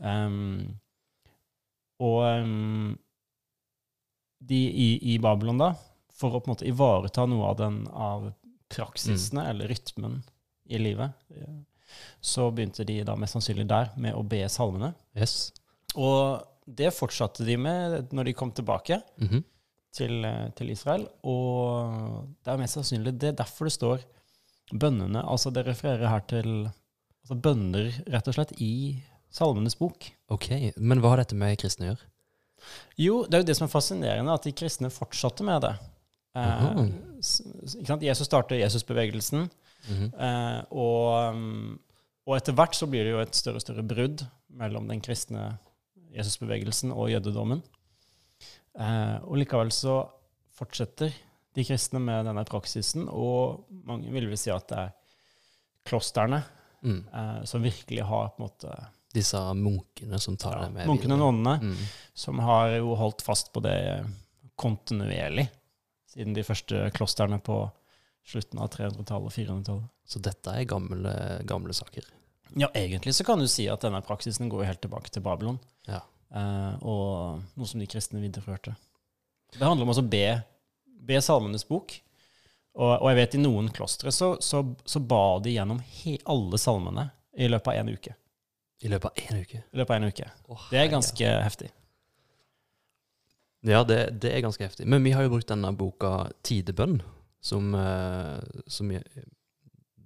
[0.00, 0.78] Um,
[2.02, 2.98] og um,
[4.46, 5.70] de i, i Babylon, da,
[6.16, 8.26] for å på en måte ivareta noe av den av
[8.72, 10.22] praksisene, eller rytmen,
[10.66, 11.12] i livet,
[12.20, 14.88] så begynte de da mest sannsynlig der med å be salmene.
[15.14, 15.52] Yes.
[15.94, 19.44] Og det fortsatte de med når de kom tilbake Mhm.
[19.94, 21.06] til, eh, til Israel.
[21.22, 24.02] Og det er mest sannsynlig det er derfor det står
[24.74, 26.50] bønnene Altså det refererer her til
[27.22, 29.00] altså bønner, rett og slett, i
[29.36, 30.06] Salmenes bok.
[30.32, 30.48] Ok,
[30.80, 32.06] men hva har dette med kristne å gjøre?
[32.98, 35.74] Jo, det er jo det som er fascinerende, at de kristne fortsatte med det.
[36.36, 38.00] Eh?
[38.08, 39.50] Jesus starter Jesusbevegelsen,
[39.86, 40.08] Mhm.
[40.18, 41.78] eh, og, um,
[42.26, 45.58] og etter hvert så blir det jo et større og større brudd mellom den kristne
[46.16, 47.62] Jesusbevegelsen og jødedommen.
[48.78, 50.08] Eh, og likevel så
[50.56, 51.12] fortsetter
[51.54, 54.92] de kristne med denne praksisen, og mange vil vel si at det er
[55.86, 56.42] klosterne
[56.82, 57.04] Mm.
[57.12, 61.16] eh, som virkelig har på en måte Disse munkene som tar ja, det med Munkene
[61.16, 61.84] og nonnene Mm.
[62.14, 63.76] som har jo holdt fast på det
[64.60, 65.48] kontinuerlig
[66.12, 67.58] siden de første klosterne på
[68.26, 69.88] slutten av 300-tallet og 400-tallet.
[70.06, 71.12] Så dette er gamle,
[71.46, 72.06] gamle saker.
[72.56, 76.00] Ja, egentlig så kan du si at denne praksisen går helt tilbake til Babylon, Ja.
[76.34, 78.74] eh, og noe som de kristne videreførte.
[79.52, 80.42] Det handler om å be,
[81.06, 81.94] be Salmenes bok,
[82.76, 86.58] og, og jeg vet i noen klostre så, så, så ba de gjennom he, alle
[86.60, 88.14] salmene i løpet av en uke.
[88.84, 89.62] I løpet av én uke.
[89.72, 90.30] I løpet av en uke.
[90.52, 91.70] Oh, Det er ganske ganske heftig.
[93.66, 94.86] Ja, det, det er ganske heftig.
[94.86, 97.00] Men vi har jo brukt denne boka Tidebønn,
[97.42, 98.92] som, eh, som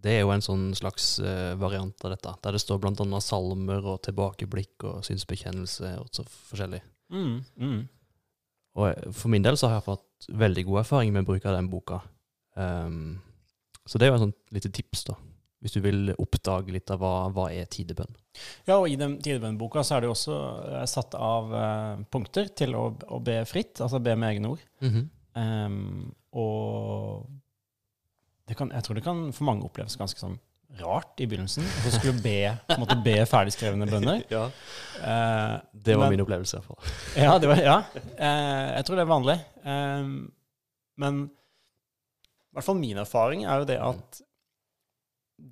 [0.01, 3.85] Det er jo en sånn slags eh, variant av dette, der det står annet salmer
[3.85, 6.81] og tilbakeblikk og synsbekjennelse og så forskjellig.
[7.13, 7.81] Mm, mm.
[8.81, 11.69] Og for min del så har jeg fått veldig god erfaring med bruk av den
[11.69, 12.01] boka.
[12.55, 13.21] Um,
[13.85, 15.19] så det er jo en sånn lite tips, da.
[15.61, 18.15] Hvis du vil oppdage litt av hva, hva er tidebønn.
[18.69, 20.37] Ja, og i den tidebønnboka så er det jo også
[20.79, 24.63] eh, satt av eh, punkter til å, å be fritt, altså be med egne ord.
[25.39, 27.27] Ehm, og
[28.51, 30.39] det kan, jeg tror det kan for mange oppleves ganske sånn
[30.79, 31.67] rart i begynnelsen.
[31.67, 34.23] Å skulle be, måte be ferdigskrevne bønner.
[34.31, 34.45] Ja.
[35.01, 36.97] Uh, Det var Men- min opplevelse, i hvert fall.
[37.25, 37.77] ja, det var, ja.
[38.15, 39.39] Uh, jeg tror det er vanlig.
[39.67, 40.13] Um,
[41.03, 44.21] men i hvert fall min erfaring er jo det at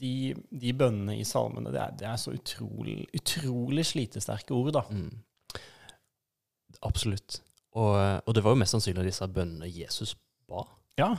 [0.01, 4.85] de, de bønnene i salmene, det er, det er så utrolig, utrolig slitesterke ord, da.
[4.91, 5.59] Mm.
[6.87, 7.41] Absolutt.
[7.79, 10.15] Og, og det var jo mest sannsynlig disse bønnene Jesus
[10.49, 10.65] ba.
[10.99, 11.13] Ja.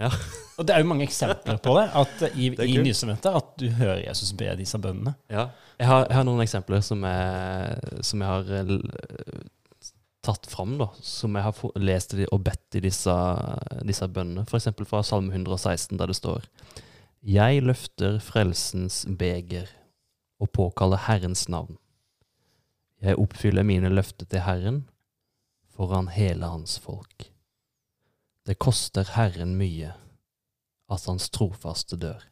[0.00, 0.08] Ja.
[0.58, 3.66] Og det er jo mange eksempler på det, at i, Det i Nysementet, at du
[3.76, 5.14] hører Jesus be disse bønnene.
[5.30, 5.50] Ja.
[5.78, 9.44] Jeg, har, jeg har noen eksempler som jeg, som jeg har eh,
[10.24, 10.88] tatt fram, da.
[11.04, 13.18] Som jeg har lest og bedt i disse,
[13.88, 14.46] disse bønnene.
[14.48, 16.48] Eksempel fra Salme 116, der det står
[17.22, 19.68] Jeg løfter frelsens beger
[20.42, 21.76] og påkaller Herrens navn.
[23.02, 24.80] Jeg oppfyller mine løfter til Herren
[25.70, 27.28] foran hele hans folk.
[28.46, 29.92] Det koster Herren mye
[30.90, 32.26] at hans trofaste dør.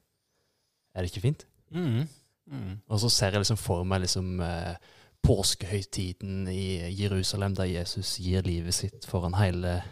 [0.95, 1.47] Er det ikke fint?
[1.71, 2.09] Mm.
[2.51, 2.81] Mm.
[2.87, 4.75] Og så ser jeg liksom for meg liksom eh,
[5.23, 9.85] påskehøytiden i Jerusalem, der Jesus gir livet sitt foran hele,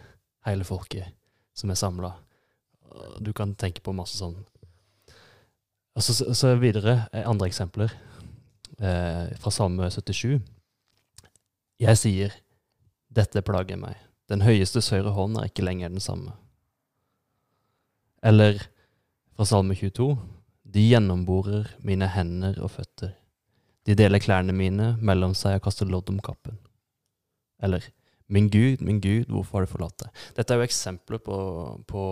[0.46, 1.14] hele folket
[1.54, 2.16] som er samla.
[3.22, 4.40] Du kan tenke på masse sånn.
[5.98, 7.90] Og så, så videre, eh, andre eksempler
[8.78, 10.38] eh, fra Salme 77.
[11.82, 12.36] Jeg sier,
[13.10, 13.98] dette plager meg.
[14.30, 16.36] Den høyestes høyre hånd er ikke lenger den samme.
[18.22, 18.60] Eller
[19.34, 20.12] fra Salme 22.
[20.68, 23.16] De gjennomborer mine hender og føtter.
[23.88, 26.60] De deler klærne mine mellom seg og kaster lodd om kappen.
[27.58, 27.82] Eller
[28.28, 30.24] Min Gud, min Gud, hvorfor har du forlatt deg?
[30.36, 31.36] Dette er jo eksempler på,
[31.88, 32.02] på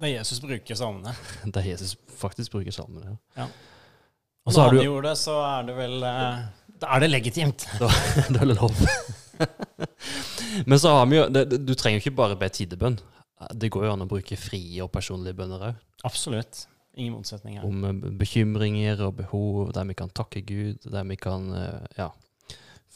[0.00, 1.14] Der Jesus bruker salmene.
[1.54, 3.16] der Jesus faktisk bruker salmene.
[3.36, 3.42] Ja.
[3.42, 3.48] ja.
[4.46, 6.42] Og så når han gjorde det, så er det vel eh,
[6.82, 7.64] Da er det legitimt.
[7.80, 7.88] Da
[8.42, 8.74] er det lov.
[10.66, 12.98] Men så har vi jo det, det- Du trenger jo ikke bare be tidebønn.
[13.52, 15.80] Det går jo an å bruke frie og personlige bønner òg.
[16.08, 16.62] Absolutt.
[16.96, 17.64] Ingen motsetninger.
[17.66, 22.10] Om eh, bekymringer og behov, der vi kan takke Gud, der vi kan eh, Ja.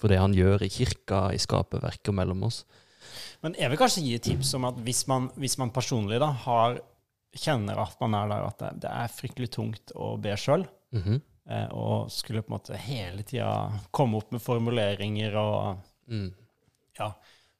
[0.01, 2.63] For det han gjør i kirka, i skaperverket og mellom oss.
[3.43, 6.31] Men jeg vil kanskje gi et tips om at hvis man, hvis man personlig da
[6.45, 6.79] har,
[7.37, 11.21] kjenner at man er der at det, det er fryktelig tungt å be sjøl, Mhm.
[11.47, 13.53] eh, og skulle på en måte hele tida
[13.95, 15.79] komme opp med formuleringer og
[16.11, 16.33] mm.
[16.99, 17.13] Ja.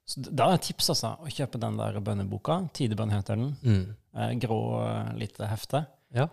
[0.05, 2.57] Så da er et tips altså, å kjøpe den der bønneboka.
[2.75, 3.53] Tidebønn heter den.
[3.63, 3.95] Mm.
[4.17, 5.85] Eh, grå, eh, lite hefte.
[6.13, 6.27] Ja.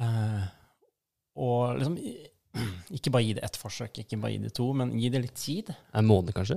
[0.00, 0.44] Eh,
[1.40, 1.96] og liksom
[2.96, 5.36] Ikke bare gi det ett forsøk, ikke bare gi det to, men gi det litt
[5.38, 5.68] tid.
[5.94, 6.56] En måned, kanskje?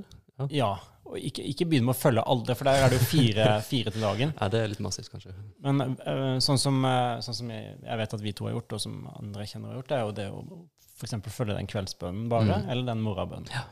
[0.50, 0.82] Ja, og
[1.20, 4.06] ikke, ikke begynne med å følge alle, for der er det jo fire, fire til
[4.06, 4.34] dagen.
[4.40, 5.34] Ja, det er litt massivt, kanskje.
[5.66, 8.76] Men uh, sånn som, uh, sånn som jeg, jeg vet at vi to har gjort,
[8.78, 10.62] og som andre jeg kjenner har gjort, det er jo det å
[11.00, 11.16] f.eks.
[11.36, 12.70] følge den kveldsbønnen bare, Mm.
[12.72, 13.50] eller den morgenbønnen.
[13.54, 13.66] Ja.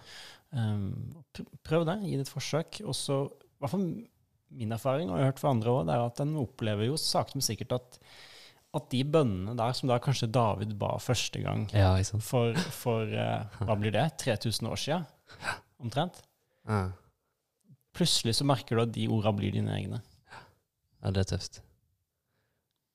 [0.52, 1.24] Um,
[1.64, 2.82] prøv det, gi det et forsøk.
[2.84, 3.86] Og så, i hvert fall
[4.52, 6.98] min erfaring, og jeg har hørt fra andre òg, det er at en opplever jo
[7.00, 8.00] sakte, men sikkert at,
[8.76, 11.94] at de bønnene der som da kanskje David ba første gang Ja,
[12.26, 15.08] for, for uh, hva blir det, 3000 år siden,
[15.80, 16.20] omtrent,
[16.68, 16.90] Ja.
[17.98, 20.02] Plutselig så merker du at de orda blir dine egne.
[21.02, 21.62] Ja, det er tøft.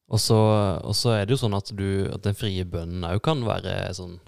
[0.06, 0.38] Og så,
[0.87, 3.74] og så er det jo sånn at, du, at den frie bønnen òg kan være
[3.96, 4.20] sånn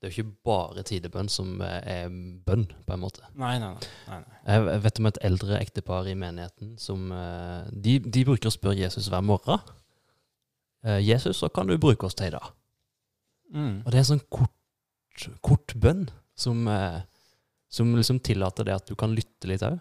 [0.00, 3.26] Det er jo ikke bare tidebønn som er bønn, på en måte.
[3.36, 4.20] Nei, nei, nei.
[4.22, 8.54] nei, jeg vet om et eldre ektepar i menigheten som eh, De, de bruker å
[8.54, 9.60] spørre Jesus hver morgen.
[10.86, 12.54] Eh, 'Jesus, så kan du bruke oss til i dag?'
[13.48, 13.80] Mm.
[13.80, 17.00] Og det er en sånn kort, kort bønn som, eh,
[17.72, 19.78] som liksom tillater det at du kan lytte litt òg.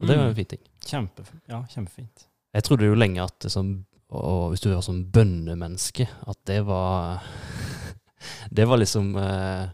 [0.00, 0.28] Og det er jo Mm.
[0.30, 0.60] en fin ting.
[0.86, 2.26] Kjempe, ja, kjempefint.
[2.54, 6.62] Jeg trodde jo lenge at det sånn, og hvis du var sånn bønnemenneske, at det
[6.66, 7.20] var
[8.52, 9.68] Det var liksom eh,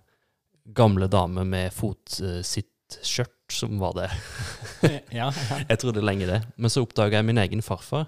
[0.75, 4.11] gamle damer med fotsitt skjørt som var det.
[5.13, 5.59] ja, ja.
[5.71, 6.43] Jeg trodde lenge det.
[6.57, 8.07] Men så oppdaga jeg min egen farfar.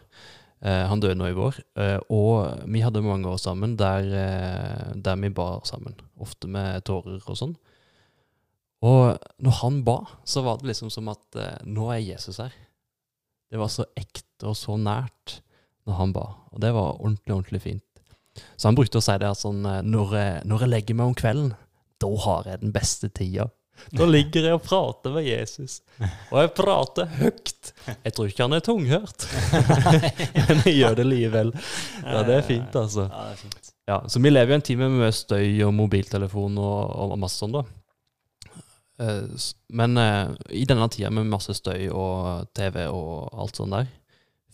[0.60, 1.58] Eh, han døde nå i vår.
[1.76, 5.94] Eh, og vi hadde mange år sammen der, eh, der vi bar sammen.
[6.20, 7.56] Ofte med tårer og sånn.
[8.84, 12.54] Og når han ba, så var det liksom som at eh, nå er Jesus her.
[13.50, 15.38] Det var så ekte og så nært
[15.86, 16.26] når han ba.
[16.52, 17.82] Og det var ordentlig, ordentlig fint.
[18.56, 21.12] Så han brukte å si det at sånn eh, når jeg, når jeg legger meg
[21.12, 21.54] om kvelden,
[22.02, 23.48] da har jeg den beste tida.
[23.92, 25.80] Da ligger jeg og prater med Jesus.
[26.30, 27.72] Og jeg prater høyt.
[27.92, 29.26] Jeg tror ikke han er tunghørt,
[30.48, 31.52] men jeg gjør det likevel.
[32.00, 33.04] Ja, det er fint, altså.
[33.10, 33.72] Ja, det er fint.
[33.86, 37.38] Ja, så vi lever jo en tid med mye støy og mobiltelefon og, og masse
[37.42, 37.62] sånn, da.
[38.98, 39.28] Eh,
[39.68, 43.90] Men eh, i denne tida med masse støy og TV og alt sånt der,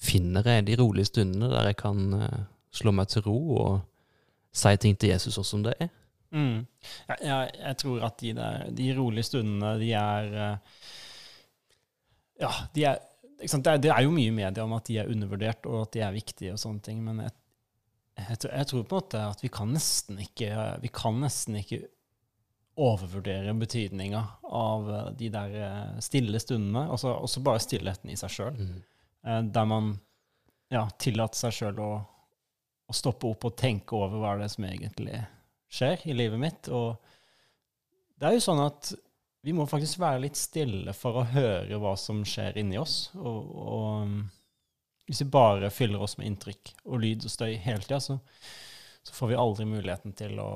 [0.02, 2.40] finner jeg de rolige stundene der jeg kan eh,
[2.74, 3.74] slå meg til ro og
[4.52, 5.92] si ting til Jesus sånn som det er.
[6.32, 6.64] Mm.
[7.08, 10.30] Ja, jeg, jeg tror at de, der, de rolige stundene, de er
[12.40, 13.00] Ja, de er?
[13.42, 15.96] Det, er, det er jo mye i media om at de er undervurdert, og at
[15.96, 17.32] de er viktige og sånne ting, men jeg,
[18.20, 20.50] jeg, jeg tror på en måte at vi kan nesten ikke
[20.82, 21.80] Vi kan nesten ikke
[22.74, 28.32] overvurdere betydninga av eh, de der eh, stille stundene, altså også bare stillheten i seg
[28.32, 28.58] sjøl.
[28.58, 28.80] Mm.
[29.26, 29.92] Eh, der man
[30.72, 31.92] ja, tillater seg sjøl å,
[32.88, 35.20] å stoppe opp og tenke over hva er det som egentlig
[35.72, 36.70] skjer i livet mitt.
[36.72, 36.96] Og
[38.20, 38.94] det er jo sånn at
[39.42, 43.10] vi må faktisk være litt stille for å høre hva som skjer inni oss.
[43.18, 44.18] Og, og um,
[45.08, 48.20] hvis vi bare fyller oss med inntrykk og lyd og støy hele tida, så,
[49.02, 50.52] så får vi aldri muligheten til å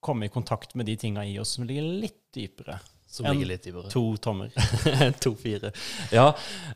[0.00, 2.78] komme i kontakt med de tinga i oss som ligger litt dypere.
[3.10, 3.90] Som ligger litt dypere.
[3.90, 4.52] To tommer.
[5.24, 5.72] To-fire.
[6.14, 6.28] Ja,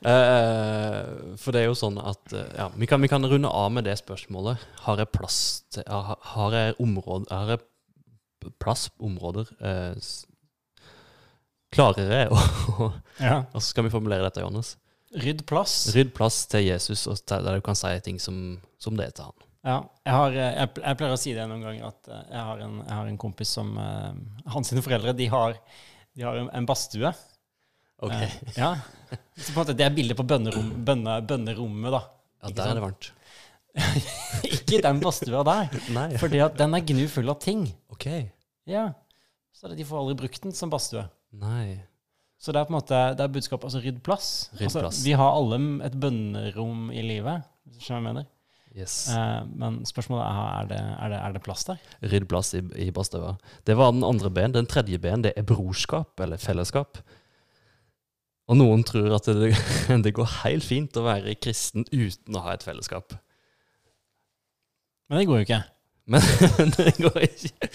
[0.03, 3.71] eh, for det er jo sånn at eh, ja, vi, kan, vi kan runde av
[3.73, 4.63] med det spørsmålet.
[4.87, 5.39] Har jeg plass
[5.75, 9.95] til Har, jeg områder Har jeg plass områder eh,
[11.75, 12.91] Klarer jeg å
[13.23, 13.45] Ja.
[13.53, 14.75] Og så skal vi formulere dette, Johannes.
[15.15, 15.75] Rydd plass.
[15.95, 19.15] Rydd plass til Jesus, og til- der du kan si ting som, som det er
[19.15, 19.44] til han.
[19.65, 22.49] Ja, jeg, har, eh, jeg, jeg pleier å si det noen ganger at eh, jeg
[22.51, 24.11] har en, jeg har en kompis som uh,
[24.53, 25.57] Hans sine foreldre de har,
[26.13, 27.13] de har en, en badstue.
[28.03, 28.75] Eh, ja.
[29.37, 32.03] Så på en måte, det er bildet på bønnerom, bønne, bønnerommet, da.
[32.45, 33.11] Ja, der er det varmt.
[34.59, 36.11] Ikke den badstua der, Nei.
[36.21, 37.65] fordi at den er gnu full av ting.
[37.95, 38.07] OK.
[38.69, 38.91] Ja.
[39.55, 41.07] Så de får aldri brukt den som badstue.
[41.41, 41.79] Nei.
[42.37, 44.31] Så det er på en måte, det er budskapet altså rydd plass.
[44.59, 45.05] Rydd altså.
[45.07, 48.33] Vi har alle et bønnerom i livet, hvis du skjønner hva jeg mener.
[48.75, 48.95] Yes.
[49.07, 51.83] Uh, men spørsmålet er er det, er det, er det plass der.
[52.03, 53.37] Rydd plass i, i badstua.
[53.67, 54.55] Det var den andre ben.
[54.55, 56.99] Den tredje ben det er brorskap, eller fellesskap.
[58.51, 59.55] Og noen tror at det,
[60.05, 63.15] det går helt fint å være kristen uten å ha et fellesskap.
[65.09, 65.63] Men det går jo ikke.
[66.11, 66.21] Men
[66.77, 67.71] det går ikke.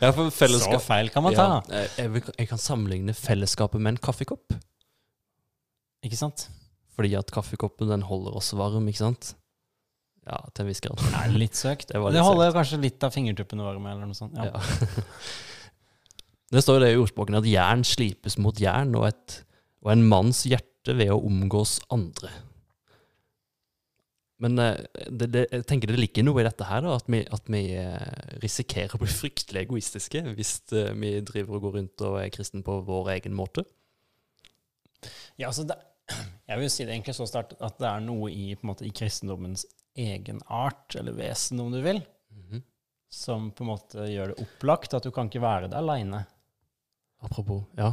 [0.00, 1.48] Ja, Så feil kan man ta.
[1.66, 4.54] Ja, jeg, jeg, jeg kan sammenligne fellesskapet med en kaffekopp.
[6.06, 6.46] Ikke sant?
[6.96, 9.34] Fordi at kaffekoppen den holder oss varm, ikke sant?
[10.28, 11.00] Ja, til en viss grad.
[11.02, 11.88] Det er litt søkt.
[11.90, 14.38] Det Det, litt holder kanskje litt av fingertuppene våre med, eller noe sånt.
[14.38, 14.52] Ja.
[14.52, 14.62] Ja.
[16.52, 19.38] Det står jo det i ordspråkene at jern slipes mot jern, og, et,
[19.80, 22.28] og en manns hjerte ved å omgås andre.
[24.42, 27.22] Men eh, det, det, jeg tenker det ligger noe i dette her, da, at vi,
[27.24, 32.04] at vi eh, risikerer å bli fryktelig egoistiske hvis eh, vi driver og går rundt
[32.08, 33.64] og er kristen på vår egen måte.
[35.38, 35.78] Ja, altså det,
[36.50, 39.64] jeg vil si det egentlig så sterkt at det er noe i, måte, i kristendommens
[39.96, 42.00] egenart, eller vesen, om du vil,
[43.12, 46.22] som på en måte gjør det opplagt at du kan ikke være det aleine.
[47.22, 47.92] Apropos, ja.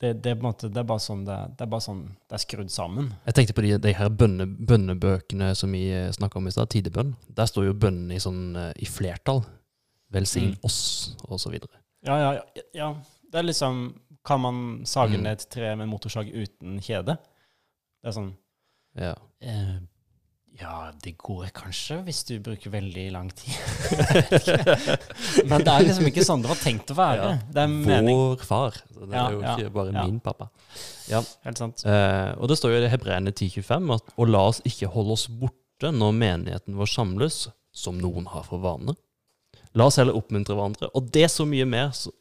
[0.00, 2.00] Det, det, er på en måte, det er bare sånn det, det er bare sånn
[2.28, 3.12] det er skrudd sammen.
[3.28, 7.14] Jeg tenkte på de, de her bønne, bønnebøkene som vi snakka om i stad, tidebønn.
[7.30, 9.44] Der står jo bønnene i, sånn, eh, i flertall.
[10.12, 10.58] Velsign Mm.
[10.66, 10.80] oss,
[11.30, 11.78] og så videre.
[12.04, 12.90] Ja, ja, ja, ja.
[13.30, 15.22] Det er liksom Kan man sage Mm.
[15.22, 17.18] ned et tre med motorsag uten kjede?
[18.02, 18.30] Det er sånn
[18.96, 19.14] Ja.
[19.40, 19.78] eh,
[20.60, 23.56] Ja, det går kanskje, hvis du bruker veldig lang tid.
[25.50, 27.24] Men det er liksom ikke sånn det var tenkt å være.
[27.32, 27.38] Ja.
[27.56, 28.20] Det er mening.
[28.20, 28.76] Vår far.
[28.94, 30.04] Så det Ja, er jo ja, ikke bare ja.
[30.06, 30.46] min pappa.
[31.10, 31.82] Ja, Helt sant.
[31.84, 35.26] Eh, og det står jo i Hebreerne 1025 at og la oss ikke holde oss
[35.28, 38.94] borte når menigheten vår samles, som noen har for vane.
[39.74, 42.12] La oss heller oppmuntre hverandre, og det så mye mer så,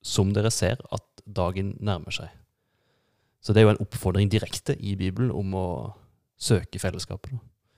[0.00, 2.32] som dere ser at dagen nærmer seg.
[3.44, 5.66] Så det er jo en oppfordring direkte i Bibelen om å
[6.40, 7.32] søke fellesskapet.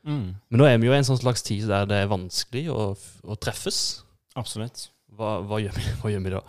[0.07, 2.69] Mm, Men nå er vi jo i en sånn slags tid der det er vanskelig
[2.71, 2.92] å,
[3.27, 4.05] å treffes.
[4.38, 4.88] absolutt.
[5.16, 6.42] Hva, hva, gjør vi, hva gjør vi da?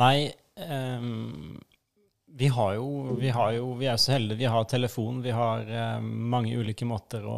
[0.00, 0.16] Nei,
[0.56, 1.58] um,
[2.34, 4.38] vi har jo Vi har jo, vi er så heldige.
[4.42, 7.36] Vi har telefon, vi har eh, mange ulike måter å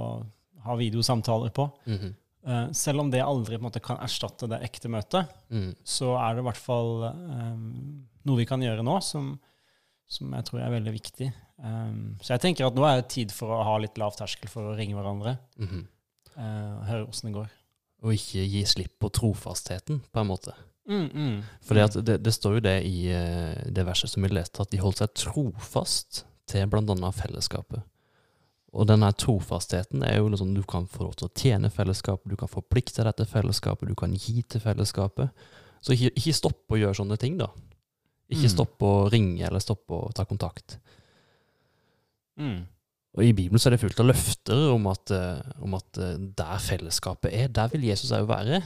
[0.64, 1.68] ha videosamtaler på.
[1.87, 2.14] Mm -hmm.
[2.49, 5.75] uh, selv om det aldri måte kan erstatte det ekte møtet, Mm.
[5.85, 9.38] så er det i hvert fall um, noe vi kan gjøre nå som,
[10.07, 11.33] som jeg tror er veldig viktig.
[11.64, 14.51] Ehm, så jeg tenker at nå er det tid for å ha litt lav terskel
[14.53, 15.85] for å ringe hverandre Mm -hmm.
[16.37, 17.49] uh, høre åssen det går.
[18.03, 20.53] Og ikke gi slipp på trofastheten, på en måte.
[20.88, 21.42] Mm, mm.
[21.62, 24.79] For det, det står jo det i eh, det verset som vi leste, at de
[24.79, 27.11] holdt seg trofast til bl.a.
[27.11, 27.83] fellesskapet.
[28.73, 32.37] Og denne trofastheten er jo liksom du kan få lov til å tjene fellesskapet, du
[32.37, 35.29] kan forplikte deg til fellesskapet, du kan gi til fellesskapet.
[35.81, 37.49] Så ikke, ikke stopp å gjøre sånne ting, da.
[38.29, 38.55] Ikke Mm.
[38.55, 40.79] stopp å ringe eller stopp å ta kontakt.
[42.40, 42.64] Mm.
[43.16, 46.18] Og I Bibelen så er det fullt av løfter om at, eh, om at eh,
[46.37, 48.61] der fellesskapet er, der vil Jesus òg være.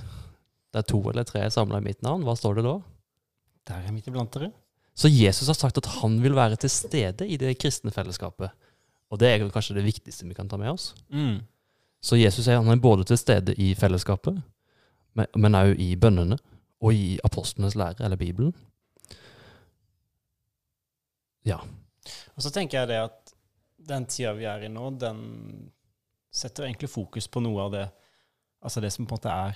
[0.75, 2.75] Der to eller tre er samla i mitt navn, hva står det da?
[3.71, 4.51] Der er midt iblant dere.
[4.95, 8.51] Så Jesus har sagt at han vil være til stede i det kristne fellesskapet.
[9.11, 10.93] Og det er kanskje det viktigste vi kan ta med oss.
[11.09, 11.41] Mm.
[12.03, 14.39] Så Jesus er, han er både til stede i fellesskapet,
[15.15, 16.39] men òg i bønnene
[16.81, 18.55] og i apostlenes lære, eller Bibelen.
[21.45, 21.59] Ja.
[22.37, 23.35] Og så tenker jeg det at
[23.89, 25.21] den tida vi er i nå, den
[26.31, 27.89] setter egentlig fokus på noe av det
[28.61, 29.55] Altså det som på en måte er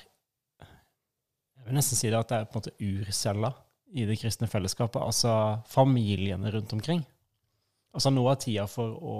[1.59, 3.51] Jeg vil nesten si det at det er på en måte urcella
[3.95, 4.97] i det kristne fellesskapet.
[4.99, 7.05] Altså familiene rundt omkring.
[7.95, 9.17] Altså nå er tida for å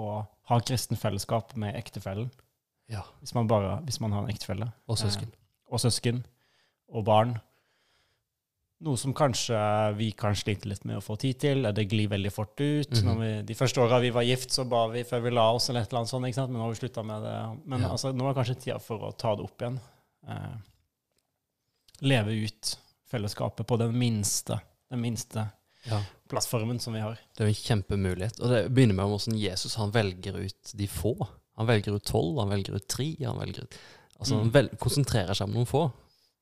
[0.49, 2.31] ha kristen fellesskap med ektefellen.
[2.91, 3.05] ja.
[3.21, 4.67] Hvis man, bare, hvis man har en ektefelle.
[4.87, 5.31] Og søsken.
[5.69, 6.25] og søsken
[6.89, 7.37] og barn.
[8.83, 9.55] Noe som kanskje
[9.95, 11.61] vi kan slite litt med å få tid til.
[11.73, 12.91] Det glir veldig fort ut.
[12.91, 13.05] Mhm.
[13.07, 15.69] Når vi, de første åra vi var gift, så ba vi før vi la oss,
[15.69, 16.25] eller et eller annet sånt.
[16.27, 16.51] ikke sant?
[16.51, 17.35] Men nå har vi slutta med det.
[17.65, 17.89] Men Ja.
[17.89, 19.79] altså, nå er kanskje tida for å ta det opp igjen.
[20.27, 20.57] Eh,
[22.01, 22.77] leve ut
[23.09, 24.59] fellesskapet på den minste,
[24.91, 25.49] den minste
[25.85, 26.01] Ja.
[26.27, 27.17] plattformen som vi har.
[27.37, 28.39] Det er jo en kjempemulighet.
[28.41, 31.15] Og det begynner med hvordan Jesus han velger ut de få.
[31.57, 33.15] Han velger ut tolv, han velger ut tre.
[33.23, 33.77] Han velger ut,
[34.19, 34.51] altså han Mm.
[34.51, 35.93] vel, konsentrerer seg om noen få.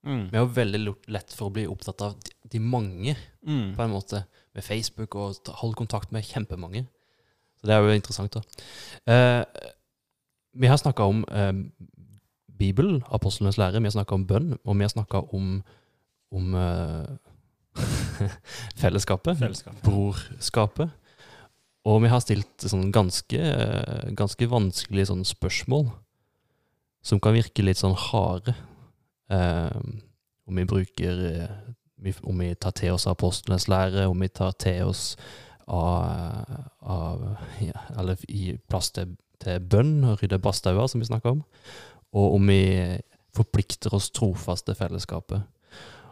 [0.06, 0.26] Mm.
[0.32, 0.82] Vi har jo veldig
[1.16, 3.74] lett for å bli opptatt av de, de mange, Mm.
[3.76, 4.24] på en måte,
[4.56, 6.86] med Facebook og holde kontakt med kjempemange.
[7.60, 8.42] Så det er jo interessant, da.
[9.08, 9.46] Eh,
[10.56, 11.54] vi har snakka om eh,
[12.60, 15.64] Bibelen, apostlenes lære, vi har snakka om bønn, og vi har snakka om,
[16.32, 17.08] om eh,
[18.82, 19.40] fellesskapet.
[19.40, 19.80] Fellesskap.
[19.84, 20.92] brorskapet.
[21.86, 25.90] Og vi har stilt sånn ganske, eh, ganske vanskelige sånn spørsmål
[27.04, 28.54] som kan virke litt sånn harde.
[29.34, 29.78] Eh,
[30.48, 34.90] om vi bruker eh, Om vi tar til oss apostlenes lære, om vi tar til
[34.92, 35.16] oss
[35.72, 36.44] av,
[36.82, 37.22] av
[37.64, 41.44] ja, Eller i plass til, til bønn og rydde badstauer, som vi snakka om.
[42.14, 43.00] Og om vi
[43.34, 45.48] forplikter oss trofast til fellesskapet.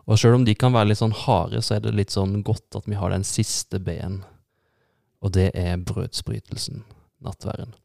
[0.07, 2.79] Og sjøl om de kan være litt sånn harde, så er det litt sånn godt
[2.79, 4.21] at vi har den siste B-en.
[5.21, 6.81] Og det er brødsbrytelsen,
[7.21, 7.75] nattværen.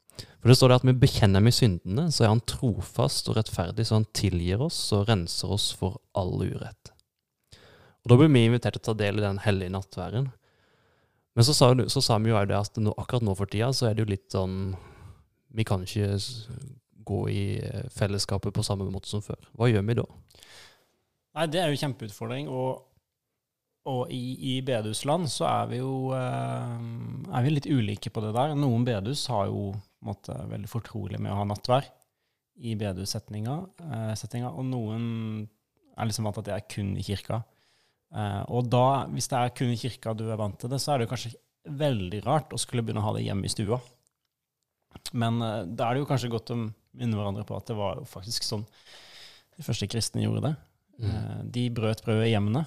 [0.40, 3.86] For det står det at vi bekjenner med syndene, så er han trofast og rettferdig,
[3.88, 6.92] så han tilgir oss og renser oss for all urett.
[8.06, 10.28] Og da blir vi invitert til å ta del i den hellige nattværen.
[11.36, 13.88] Men så sa, så sa vi jo det at nå, akkurat nå for tida så
[13.88, 14.76] er det jo litt sånn
[15.56, 16.14] Vi kan ikke
[17.06, 19.40] gå i eh, fellesskapet på samme måte som før.
[19.56, 20.04] Hva gjør vi da?
[21.36, 22.48] Nei, det er jo kjempeutfordring.
[22.50, 22.82] Og,
[23.90, 26.72] og i, i bedehusland så er vi jo eh,
[27.30, 28.56] er vi litt ulike på det der.
[28.58, 29.70] Noen bedehus har jo
[30.04, 31.88] måte, veldig fortrolig med å ha nattvær
[32.56, 35.04] i bedehussettinga, eh, og noen
[35.96, 37.42] er liksom vant til at det er kun i kirka.
[38.14, 40.92] Eh, og da, hvis det er kun i kirka du er vant til det, så
[40.92, 41.34] er det jo kanskje
[41.66, 43.80] veldig rart å skulle begynne å ha det hjemme i stua.
[45.12, 48.00] Men eh, da er det jo kanskje godt å minne hverandre på at det var
[48.00, 48.64] jo faktisk sånn
[49.56, 50.54] de første kristne gjorde det.
[51.00, 51.08] Mm.
[51.10, 52.66] Eh, De brøt brødet i hjemmene.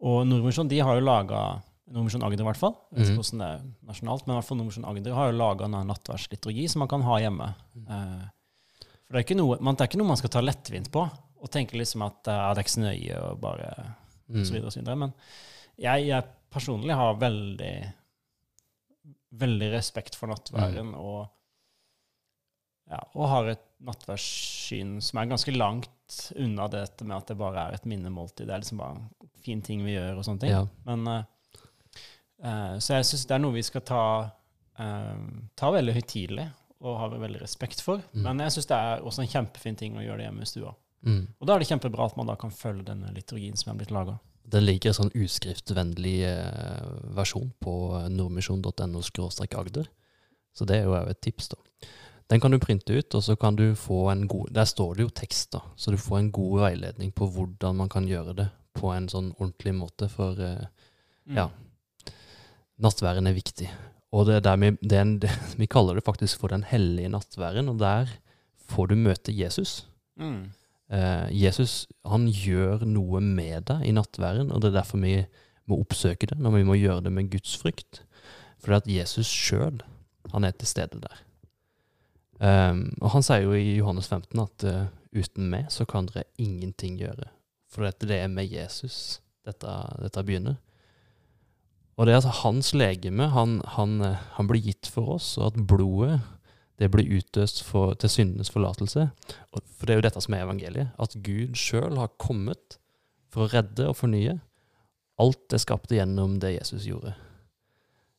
[0.00, 1.40] Og Nordmisjon de har jo laga
[1.90, 2.74] Nordmisjon Agder, i hvert fall.
[2.92, 3.22] Jeg vet ikke Mhm.
[3.22, 6.78] hvordan det er nasjonalt, men i hvert fall Nordmisjon Agder har jo laga nattverdsliturgi som
[6.84, 7.48] man kan ha hjemme.
[7.88, 8.28] Eh,
[9.06, 11.02] For det er, ikke noe, man, det er ikke noe man skal ta lettvint på
[11.42, 13.70] og tenke liksom at eh, det er ikke så nøye og bare
[14.30, 14.38] Mm.
[14.40, 14.96] og så videre og så videre.
[14.96, 15.12] Men
[15.76, 17.92] jeg, jeg personlig har veldig
[19.32, 21.28] veldig respekt for nattværen og,
[22.90, 27.68] ja, og har et nattverdssyn som er ganske langt unna dette med at det bare
[27.68, 28.46] er et minnemåltid.
[28.46, 30.50] Det er liksom bare en fin ting vi gjør og sånne ting.
[30.50, 30.64] Ja.
[30.86, 31.24] Men, eh,
[32.80, 34.04] så jeg syns det er noe vi skal ta,
[34.80, 35.26] eh,
[35.58, 36.46] ta veldig høytidelig
[36.80, 38.00] og ha veldig respekt for.
[38.14, 38.24] Mm.
[38.24, 40.74] Men jeg syns det er også en kjempefin ting å gjøre det hjemme i stua.
[41.04, 41.22] Mm.
[41.40, 43.92] Og da er det kjempebra at man da kan følge denne liturgien som er blitt
[43.92, 44.18] laga.
[44.50, 46.86] Den ligger en sånn uskriftvennlig eh,
[47.16, 47.74] versjon på
[48.10, 49.02] nordmisjon.no
[49.60, 49.90] agder.
[50.56, 51.60] Så det er jo et tips, da.
[52.30, 55.02] Den kan du printe ut, og så kan du få en god Der står det
[55.02, 55.60] jo tekst, da.
[55.76, 59.32] Så du får en god veiledning på hvordan man kan gjøre det på en sånn
[59.38, 60.08] ordentlig måte.
[60.08, 60.68] For eh,
[61.30, 61.50] Mm.
[62.80, 63.68] Nattværen er viktig.
[64.10, 66.64] Og det er der vi, det er en, det, vi kaller det faktisk for den
[66.66, 68.10] hellige nattværen, og der
[68.70, 69.84] får du møte Jesus.
[70.18, 70.50] Mm.
[70.90, 75.20] Eh, Jesus han gjør noe med deg i nattværen, og det er derfor vi
[75.70, 78.02] må oppsøke det, når vi må gjøre det med Guds frykt.
[78.60, 79.80] For at Jesus sjøl,
[80.32, 81.22] han er til stede der.
[82.40, 86.26] Ehm, og han sier jo i Johannes 15 at uh, uten meg så kan dere
[86.40, 87.28] ingenting gjøre.
[87.70, 89.70] For dette, det er med Jesus dette,
[90.02, 90.58] dette begynner.
[92.00, 95.58] Og det at hans legeme, han, han, eh, han blir gitt for oss, og at
[95.68, 96.14] blodet
[96.80, 99.10] det blir utøst for, til syndenes forlatelse.
[99.52, 100.94] Og- For det er jo dette som er evangeliet.
[100.98, 102.78] At Gud sjøl har kommet
[103.28, 104.38] for å redde og fornye.
[105.20, 107.12] Alt er skapt gjennom det Jesus gjorde.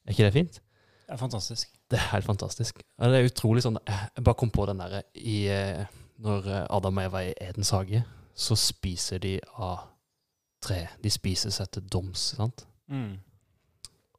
[0.06, 0.60] Er ikke det fint?
[1.08, 1.72] Det er fantastisk.
[1.90, 2.84] Det er helt fantastisk.
[3.02, 5.86] Ja, Det er utrolig sånn Jeg bare kom på den derre eh,
[6.22, 8.04] Når eh, Adam og Eva er i Edens hage,
[8.38, 9.88] så spiser de av
[10.62, 10.88] tre.
[11.04, 12.64] De spiser seg til doms, sant?
[12.88, 13.18] Mm.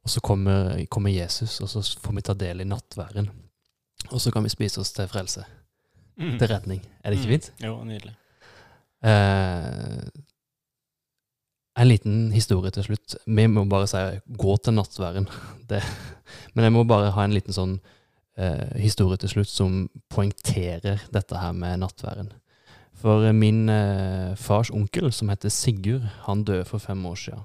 [0.03, 3.29] Og så kommer, kommer Jesus, og så får vi ta del i nattværen.
[4.11, 5.45] Og så kan vi spise oss til frelse.
[6.19, 6.37] Mm.
[6.39, 6.81] Til redning.
[7.03, 7.39] Er det ikke Mm.
[7.39, 7.53] fint?
[7.63, 8.13] Jo, nydelig.
[9.03, 10.03] Eh,
[11.79, 13.15] en liten historie til slutt.
[13.25, 13.97] Vi må bare si
[14.37, 15.29] 'gå til nattværen'.
[15.69, 15.81] Det,
[16.53, 17.79] men jeg må bare ha en liten sånn
[18.37, 22.31] eh, historie til slutt som poengterer dette her med nattværen.
[22.93, 27.43] For min eh, fars onkel, som heter Sigurd, han døde for fem år siden.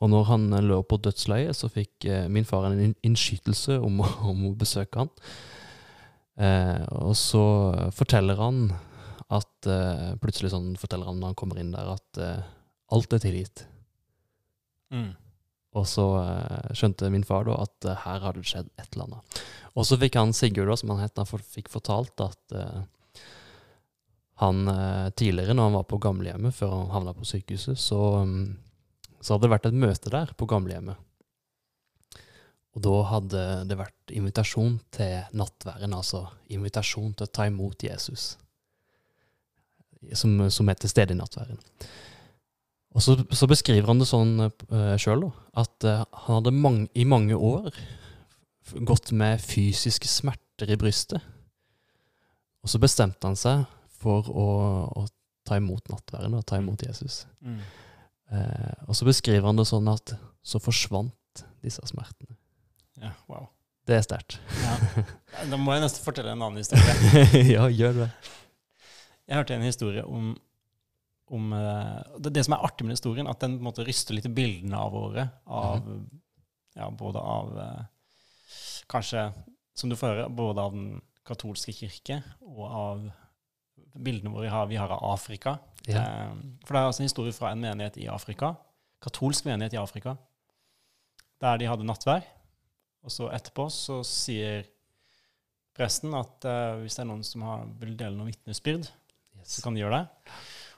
[0.00, 4.00] Og når han eh, lå på dødsleiet, så fikk eh, min far en innskytelse om,
[4.32, 5.10] om å besøke han.
[6.40, 7.44] Eh, og så
[7.96, 8.70] forteller han
[9.30, 12.46] at eh, plutselig sånn forteller han når han kommer inn der, at eh,
[12.96, 13.64] alt er tilgitt.
[14.90, 15.12] Mm.
[15.78, 19.42] Og så eh, skjønte min far da at her hadde det skjedd et eller annet.
[19.76, 22.56] Og så fikk han Sigurd, da, som han het, han fikk fortalt at
[24.40, 24.64] han
[25.20, 28.48] tidligere, når han var på gamlehjemmet, før han havna på sykehuset, så, mm,
[29.20, 30.98] så hadde det vært et møte der på gamlehjemmet.
[32.76, 38.36] Og da hadde det vært invitasjon til nattværen, altså invitasjon til å ta imot Jesus,
[40.14, 41.58] som, som er til stede i nattværen.
[42.94, 47.06] Og så, så beskriver han det sånn uh, sjøl, at uh, han hadde mange, i
[47.06, 47.70] mange år
[48.86, 51.22] gått med fysiske smerter i brystet.
[52.62, 53.64] Og så bestemte han seg
[54.00, 54.48] for å,
[55.00, 55.06] å
[55.46, 57.24] ta imot nattværen og ta imot Jesus.
[57.42, 57.62] Mm.
[58.30, 62.36] Eh, og så beskriver han det sånn at så forsvant disse smertene.
[63.00, 63.48] Ja, wow.
[63.88, 64.38] Det er sterkt.
[64.62, 64.76] Ja.
[65.50, 67.24] Da må jeg nesten fortelle en annen historie.
[67.56, 68.08] ja, gjør det.
[69.30, 70.32] Jeg hørte en historie om,
[71.30, 74.16] om eh, det, det som er artig med historien, at den på en måte ryster
[74.16, 75.26] litt bildene av våre.
[75.46, 75.86] Av,
[76.78, 77.80] ja, både av eh,
[78.90, 79.28] Kanskje,
[79.78, 80.86] som du får høre, både av den
[81.26, 83.04] katolske kirke og av
[83.94, 85.54] bildene våre vi har, vi har av Afrika.
[85.88, 86.02] Ja.
[86.02, 86.34] Eh,
[86.66, 88.54] for det er altså en historie fra en menighet i Afrika.
[89.00, 90.16] Katolsk menighet i Afrika.
[91.40, 92.26] Der de hadde nattvær.
[93.04, 94.66] Og så etterpå så sier
[95.76, 98.90] presten at eh, hvis det er noen som har, vil dele noe vitnesbyrd,
[99.40, 99.54] Yes.
[99.56, 100.34] så kan de gjøre det.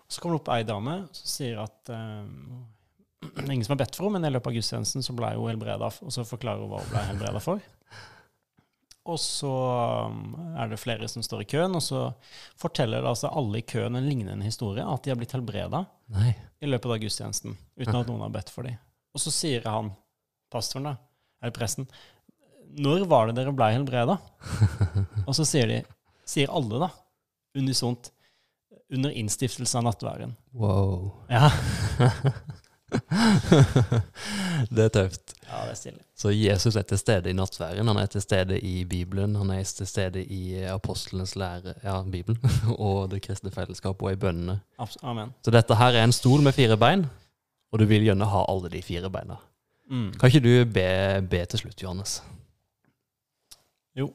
[0.07, 2.26] Så kommer det opp ei dame som sier at eh,
[3.32, 5.32] det er ingen som har bedt for henne, men i løpet av gudstjenesten så ble
[5.34, 7.64] hun helbreda, og så forklarer hun hva hun ble helbreda for.
[9.03, 9.50] Og så
[10.07, 12.05] um, er det flere som står i køen, og så
[12.59, 15.82] forteller altså alle i køen en lignende historie, at de har blitt helbreda
[16.14, 16.30] Nei.
[16.62, 18.78] i løpet av gudstjenesten, uten at noen har bedt for dem.
[19.12, 19.90] Og så sier han,
[20.53, 20.94] pastoren da,
[21.42, 21.90] eller presten,
[22.78, 24.16] når var det dere ble helbreda?
[25.26, 25.82] og så sier de,
[26.28, 26.92] sier alle da,
[27.59, 28.12] unisont,
[28.92, 30.36] under innstiftelsen av nattværen.
[30.55, 31.11] Wow.
[31.32, 31.50] Ja,
[34.70, 35.34] det er tøft.
[35.47, 36.03] ja det er stille.
[36.16, 39.62] Så Jesus er til stede i nattværen, han er til stede i Bibelen, han er
[39.64, 42.40] til stede i apostlenes lære, ja, Bibelen,
[42.78, 44.61] og det kristne fellesskapet og i bønnene.
[44.80, 45.34] Abs- Amen.
[45.45, 47.07] Så dette her er en stol med fire bein,
[47.72, 49.36] og du vil gjerne ha alle de fire beina.
[49.90, 50.12] Mm.
[50.18, 50.86] Kan ikke du be,
[51.30, 52.20] be til slutt, Johannes?
[53.99, 54.12] Jo.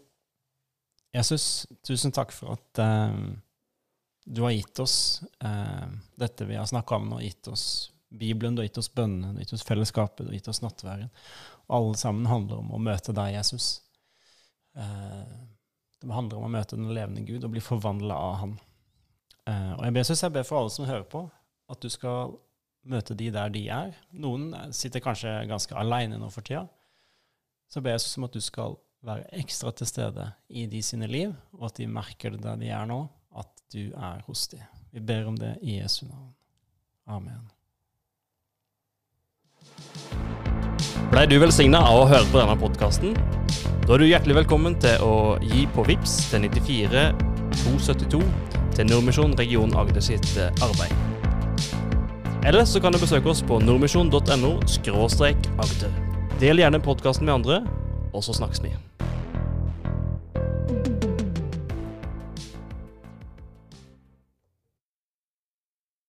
[1.15, 3.13] Jesus, tusen takk for at uh,
[4.27, 5.85] du har gitt oss uh,
[6.19, 7.67] dette vi har snakka om nå, gitt oss
[8.09, 10.63] Bibelen, du har gitt oss bønnene, du har gitt oss fellesskapet, du har gitt oss
[10.63, 11.11] nattværen.
[11.67, 13.81] Og alle sammen handler om å møte deg, Jesus.
[14.77, 15.35] Eh,
[16.01, 18.57] det handler om å møte den levende Gud og bli forvandla av Han.
[19.47, 21.25] Eh, og jeg ber, Jesus, jeg ber for alle som hører på,
[21.67, 22.37] at du skal
[22.87, 23.95] møte de der de er.
[24.15, 26.65] Noen sitter kanskje ganske aleine nå for tida.
[27.67, 28.77] Så ber jeg Jesus om at du skal
[29.07, 32.71] være ekstra til stede i de sine liv, og at de merker det der de
[32.71, 33.03] er nå,
[33.37, 34.63] at du er hos dem.
[34.95, 36.31] Vi ber om det i Jesu navn.
[37.07, 37.56] Amen.
[41.07, 43.13] Blei du velsigna av å høre på denne podkasten?
[43.85, 47.05] Da er du hjertelig velkommen til å gi på VIPS til 94
[47.61, 48.19] 272
[48.75, 50.91] til Nordmisjon region Agder sitt eh, arbeid.
[52.43, 55.95] Eller så kan du besøke oss på nordmisjon.no agder.
[56.43, 57.61] Del gjerne podkasten med andre,
[58.11, 58.75] og så snakkes vi.